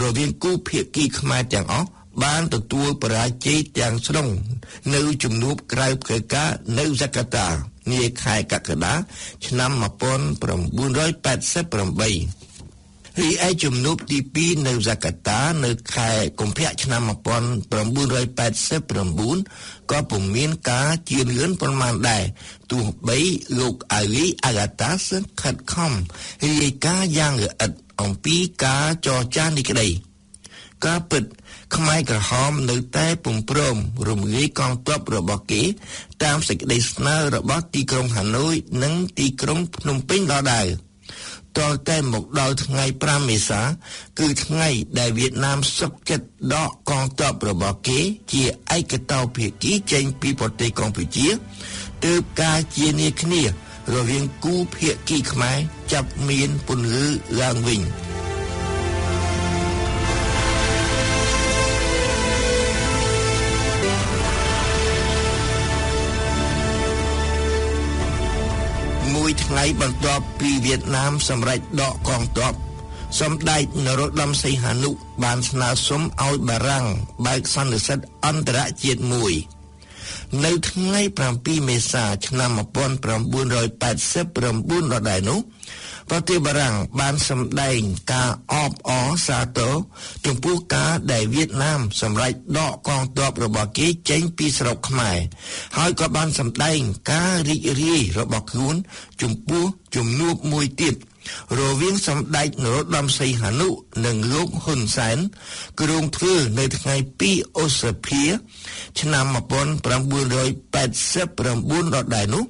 [0.02, 1.90] រវាងគូភាគីខ្មែរទាំងអស់
[2.24, 4.28] បានទទួលបរាជ័យទាំងស្រុង
[4.96, 7.48] នៅជំនួបក្រៅផ្លូវការនៅហ្សាកាតា
[7.92, 8.94] នាខែកក្កដា
[9.46, 9.82] ឆ្នាំ1988
[13.22, 22.24] រីឯជំនួបទី2នៅហ្សាកាតានៅខែកុម្ភៈឆ្នាំ1989ក៏ពុំមានការជឿនលឿនប៉ុន្មានដែរ
[22.72, 23.20] ទោះបី
[23.60, 25.10] លោកអាលីអាហ្កាតាស
[25.42, 25.92] ខិតខំ
[26.46, 29.88] រាយការណ៍យ៉ាងល្អិតអំពីការចរចានេះក្តី
[30.86, 31.24] ការពិត
[31.76, 33.76] ខ្មែរក្រហមនៅតែពុំព្រម
[34.10, 35.64] រំលាយកងទ័ពរបស់គេ
[36.24, 40.68] តាមសេចក្តីស្នើរបស់ទីក្រុងហាណូយនិងទីក្រុងភ្នំពេញដដែល។
[41.58, 43.62] តតែមកដល់ថ្ងៃ5មេសា
[44.20, 48.00] គឺថ្ងៃដែលវៀតណាមសុកចិត្តដកកងទ័ពរបស់គេ
[48.34, 48.44] ជា
[48.78, 51.28] ឯកតោភាគីចេញពីប្រទេសកម្ពុជា
[52.06, 53.42] ទើបការជានាគ្នា
[53.96, 55.58] រវាងគូភាគីខ្មែរ
[55.92, 57.08] ចាប់មានពន្លឺ
[57.42, 57.82] ឡើងវិញ
[69.58, 72.54] ថ្ងៃបន្ទាប់ពីវៀតណាមសម្រេចដកកងទ័ព
[73.22, 74.90] សម្ដេចនរោត្តមសីហនុ
[75.24, 76.86] បានស្នើសុំឲ្យបារាំង
[77.26, 79.34] បើកសន្និសីទអន្តរជាតិមួយ
[80.46, 81.02] នៅថ្ងៃ
[81.36, 85.40] 7មេសាឆ្នាំ1989ដដែលនោះ
[86.10, 87.80] ប្រទេសបារាំងបានសម្ដែង
[88.14, 89.74] ការអបអរសាទរ
[90.26, 95.18] ចំពោះការដែលវៀតណាមសម្រេចដកកងទ័ពរបស់គេចេញពីស្រុកខ្មែរ
[95.78, 96.80] ហើយក៏បានសម្ដែង
[97.12, 98.76] ការរីករាយរបស់ខ្លួន
[99.22, 99.64] ចំពោះ
[99.96, 100.96] ជំនួបមួយទៀត
[101.60, 103.70] រវាងសម្ដេចនរោត្តមសីហនុ
[104.06, 105.18] និងលោកហ៊ុនសែន
[105.82, 106.96] គ្រោងធ្វើនៅថ្ងៃ
[107.28, 108.24] 2ឧសភា
[109.00, 112.44] ឆ្នាំ1989ដដែលនោះ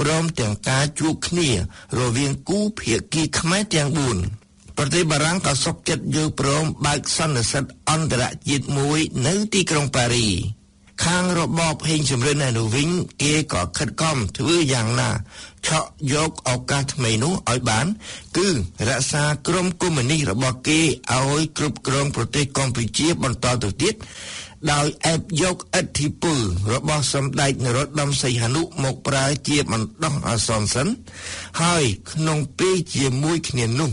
[0.00, 1.48] ព្រមទាំងការជួបគ្នា
[1.98, 3.88] រវាងគូភាគីខ្មែរទាំង
[4.34, 10.28] 4ប្រទេសបារាំងក៏សុខចិត្តយល់ព្រមបើកសន្និសីទអន្តរជាតិមួយនៅទីក្រុងប៉ារី
[11.04, 12.88] ខាងរបបហេងសំរិនឯនោះវិញ
[13.22, 15.10] គេក៏ខិតខំធ្វើយ៉ាងណា
[15.66, 17.86] ឆក់យកឱកាសថ្មីនោះឲ្យបាន
[18.36, 18.48] គឺ
[18.88, 23.94] រក្សាក្រមកុម្មុយនីសរបស់គេឲ្យគ្រប់គ្រងប្រទេសកម្ពុជាបន្តទៅទៀត
[24.72, 26.38] ដោយអែបយកអធិពល
[26.72, 30.88] របស់សម្ដេចនរោត្តមសីហនុមកប្រើជាបណ្ដោះអាសន្នសិន
[31.62, 33.90] ហើយក្នុងពេលជាមួយគ្នានោះ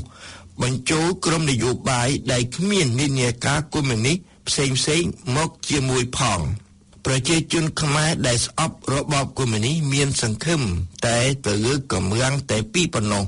[0.61, 4.17] បញ្ចូលក្រមនយោបាយដែលគ្មាននិន្នាការកុម្មុយនីស
[4.47, 5.03] ផ្សេងផ្សេង
[5.35, 6.41] មកជាមួយផង។
[7.05, 10.61] ប្រជាជនខ្មែរដែលស្អប់របបកុម្មុយនីសមានសង្ឃឹម
[11.07, 13.23] តែទៅលើកម្លាំងតែពីរប៉ុណ្ណោះ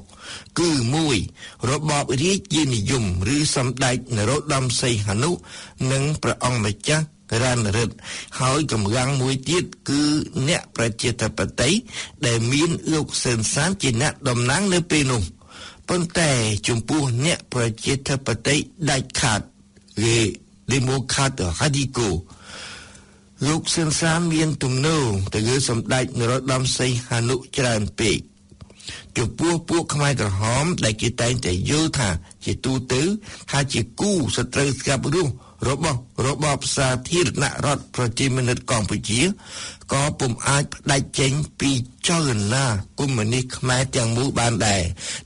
[0.60, 0.70] គឺ
[1.20, 3.04] 1របបរាជានិយម
[3.36, 5.32] ឬសម្ដេចនរោត្តមសីហនុ
[5.92, 7.06] និងព្រះអង្គម្ចាស់
[7.44, 7.96] រានរិទ្ធ
[8.40, 10.02] ហើយកម្លាំងមួយទៀតគឺ
[10.48, 11.78] អ្នកប្រជាធិបតេយ្យ
[12.26, 15.24] ដែលមានលោកសឿនសានជាអ្នកតំណាងនៅពេលនោះ
[15.90, 16.32] ប៉ុន្តែ
[16.68, 19.42] ចំពោះអ្នកប្រជាធិបតេយ្យដាច់ខាត
[20.02, 20.18] គេ
[20.72, 22.16] démocrate radicaux
[23.44, 28.20] លោកសឿនសានមានទំនោរទៅលើសម្ដេចនរោត្តមសីហនុច្រើនពេក
[29.18, 32.10] ចំពោះពួកខ្មែរក្រហមដែលគេតែងតែយល់ថា
[32.46, 33.02] ជាទូទៅ
[33.52, 35.32] ថាជាគូសត្រូវស្កាប់រស់
[35.68, 39.22] របស់របបសាធារណរដ្ឋប្រជាមានិតកម្ពុជា
[39.94, 41.72] ក៏ពុំអាចផ្ដាច់ចេញពី
[42.08, 42.66] ចលនា
[43.00, 44.84] កុម្មុយនីសខ្មែរទាំងមូលបានដែរ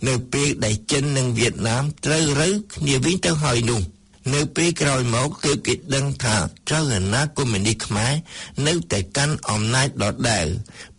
[0.08, 3.82] នៅពេលដែលចិននិងវៀតណាមត្រូវរើគ្នាវិញទៅហើយនោះ។
[4.34, 6.38] នៅពេលក្រោយមកគឺគេដឹងថា
[6.70, 8.14] ចលនាកុម្មុយនីសខ្មែរ
[8.68, 10.48] នៅតែកាន់អំណាចដដែល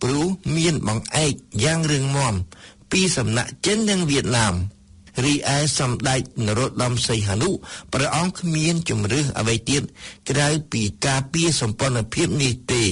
[0.02, 0.26] ព្រោះ
[0.56, 1.32] មានបង្អែក
[1.64, 2.34] យ៉ាងរឹងមាំ
[2.92, 4.54] ពីសំណាក់ចិននិងវៀតណាម
[5.24, 7.50] រីឯសម្ដេចនរោត្តមសីហនុ
[7.92, 9.82] ព្រះអង្គគ្មានជំរឿសអ្វីទៀត
[10.30, 12.84] ក្រៅពីការពារសម្ព័ន្ធភាពនេះទេ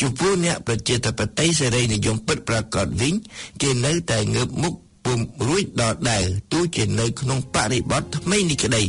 [0.00, 3.14] ចំពោះអ្នកប្រជាធិបតេយ្យសេរីនិយមពិតប្រាកដវិញ
[3.62, 4.74] គេនៅតែងើបមុខ
[5.04, 8.82] ពុំរួចដល់ដែរទោះជានៅក្នុងបរិបទថ្មីនេះក្តី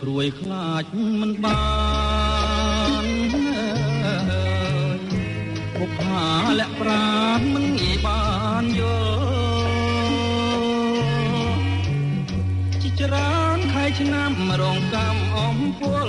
[0.00, 0.84] ព្រួយខ្លាច
[1.20, 1.62] មិនបា
[3.04, 3.06] ន
[5.78, 6.28] ពុកហា
[6.60, 8.24] លាក់ប្រានមិនងាយបា
[8.62, 9.72] នយល់
[12.82, 16.08] ជីច្រើនខែឆ្នាំរងកម្មអំពល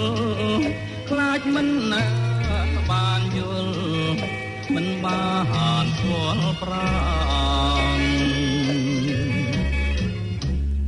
[1.09, 2.05] ខ្លាចមិនណា
[2.89, 3.73] បានយល់
[4.75, 5.23] មិនបា
[5.83, 8.32] នស្គាល់ប្រា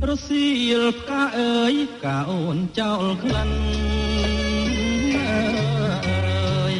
[0.08, 0.46] រសៀ
[0.80, 3.50] លផ្កាអើយផ្កាអូនចោលក្លិន
[5.16, 6.74] អើយ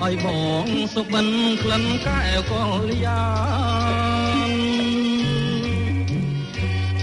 [0.00, 0.26] ឲ្យប
[0.64, 1.26] ងសុបិន
[1.62, 2.52] ក្លិនកែវក
[2.82, 3.24] លយា
[4.48, 4.52] ន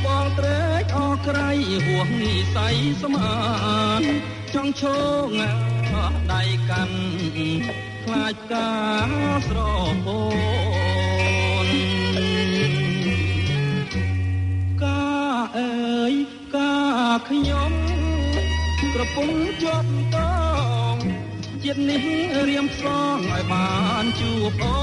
[0.04, 1.50] បងត្រេកអរក្រៃ
[1.86, 3.38] ហួងនិស័យស្មា
[4.02, 4.04] ន
[4.54, 5.30] ចង់ឈោង
[6.34, 7.00] ដៃកាន់
[8.06, 8.72] ខ្លាចកា
[9.08, 9.10] រ
[9.48, 9.60] ស្រ
[10.06, 10.20] ពោ
[17.28, 17.74] ខ្ញុំ
[18.94, 20.18] ប្រពន្ធជាប់ត
[20.94, 20.98] ង
[21.64, 22.04] ជាតិនេះ
[22.50, 22.84] រៀមផ្ស
[23.16, 23.70] ងឲ្យបា
[24.04, 24.80] នជួបអូ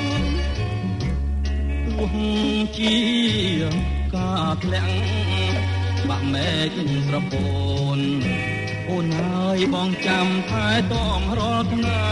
[0.00, 0.02] ន
[1.86, 2.14] ទោះ
[2.78, 2.96] ជា
[4.14, 4.96] ការធ្លាក់
[6.08, 6.76] បាក់មែក
[7.06, 7.48] ស្រពោ
[7.96, 7.98] ន
[8.88, 12.08] អូនហើយបងចាំថែទាំរាល់ថ្ងៃ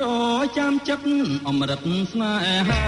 [0.00, 0.12] ប្រ
[0.58, 1.08] ចាំចិត្ត
[1.48, 1.80] អមរិត
[2.12, 2.34] ស្នេ
[2.68, 2.84] ហា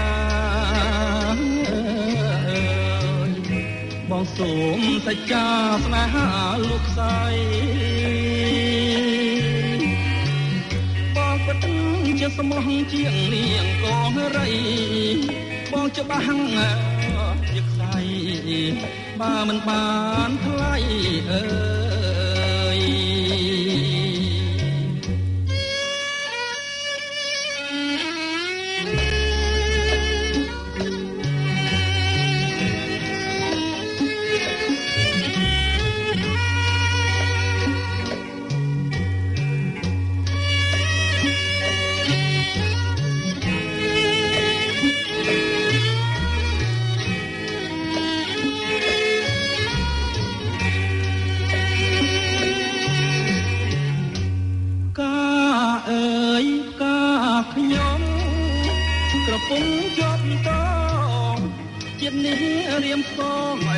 [4.09, 5.47] បងសូមសច្ចា
[5.85, 6.27] ស្នេហា
[6.69, 7.25] លោកស្រី
[11.15, 11.57] បងពិត
[12.19, 14.51] ជាស្មោះជាងនាងកងរី
[15.71, 16.25] បងច្បាស់
[17.49, 17.97] ជាខ្សែ
[19.19, 19.85] បើមិនបា
[20.27, 20.75] នថ្លៃ
[21.29, 21.92] អើ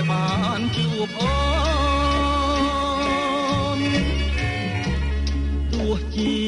[0.09, 0.29] បា
[0.59, 1.35] នជួបអូ
[3.77, 3.79] ន
[5.73, 6.39] ទោះជា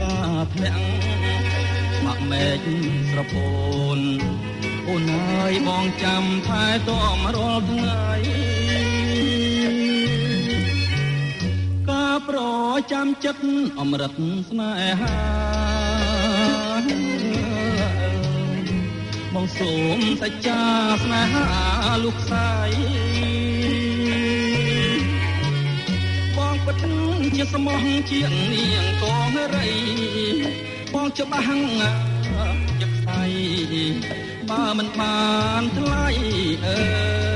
[0.00, 0.88] ការធ្លាក់
[2.04, 2.66] បាក់មែក
[3.10, 3.50] ស្រពោ
[3.98, 4.00] ន
[4.88, 8.08] អូនហើយបងចាំថែទាំរាល់ថ្ងៃ
[11.90, 12.38] ការប្រ
[12.92, 13.44] ចាំចិត្ត
[13.78, 14.12] អមរិត
[14.48, 15.53] ស្នេហា
[19.58, 20.62] សូមសច្ចា
[21.02, 21.46] ស្នេហា
[22.04, 22.60] លោកស្រី
[26.36, 26.76] បងពិត
[27.36, 29.70] ជាស្មោះជានាងកងរី
[30.92, 31.46] បងច្បាស់
[32.80, 33.22] ជាខ្សៃ
[34.50, 35.18] បើមិនបា
[35.60, 36.06] នថ្លៃ
[36.66, 36.78] អើ
[37.32, 37.33] យ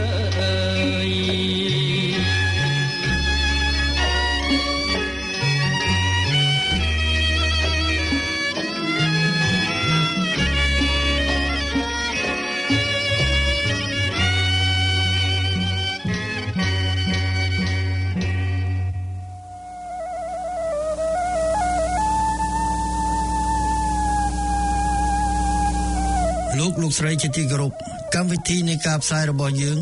[26.99, 27.73] ស្រីជាទីគោរព
[28.15, 29.79] កម្មវិធីនៃការផ្សាយរបស់យើង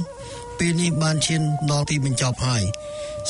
[0.58, 2.64] ពេលនេះបានឈានដល់ទីបញ្ចប់ហើយ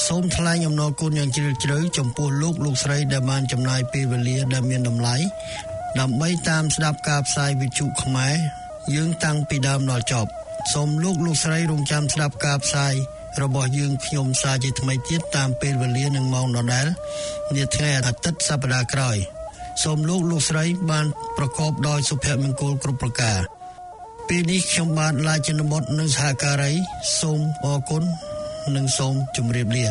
[0.07, 5.17] សូមថ្លែងអំណរគុណយ៉ាងជ្រាលជ្រៅចំពោះលោកលោកស្រីដែលបានចំណាយពេលវេលាដែលមានតម្លៃ
[6.01, 8.35] ដើម្បីតាមស្ដាប់ការផ្សាយវិទ្យុខ្មែរ
[8.95, 10.31] យើងតាំងពីដើមដល់ចប់
[10.75, 12.95] សូមលោកលោកស្រីរងចាំស្ដាប់ការផ្សាយ
[13.43, 16.87] របស់យើងខ្ញុំសាជាថ្មីទៀតតាមពេលវេលានិងម៉ោងដដែល
[17.55, 19.17] នាថ្ងៃអាទិត្យសប្តាហ៍ក្រោយ
[19.83, 21.07] សូមលោកលោកស្រីបាន
[21.39, 23.41] ប្រកបដោយសុភមង្គលគ្រប់ប្រការ
[24.29, 26.73] ពេលនេះខ្ញុំបាទឡាយជនបុតនិងសហការី
[27.21, 28.03] សូមអរគុណ
[28.77, 29.87] និងសូមជម្រាបលា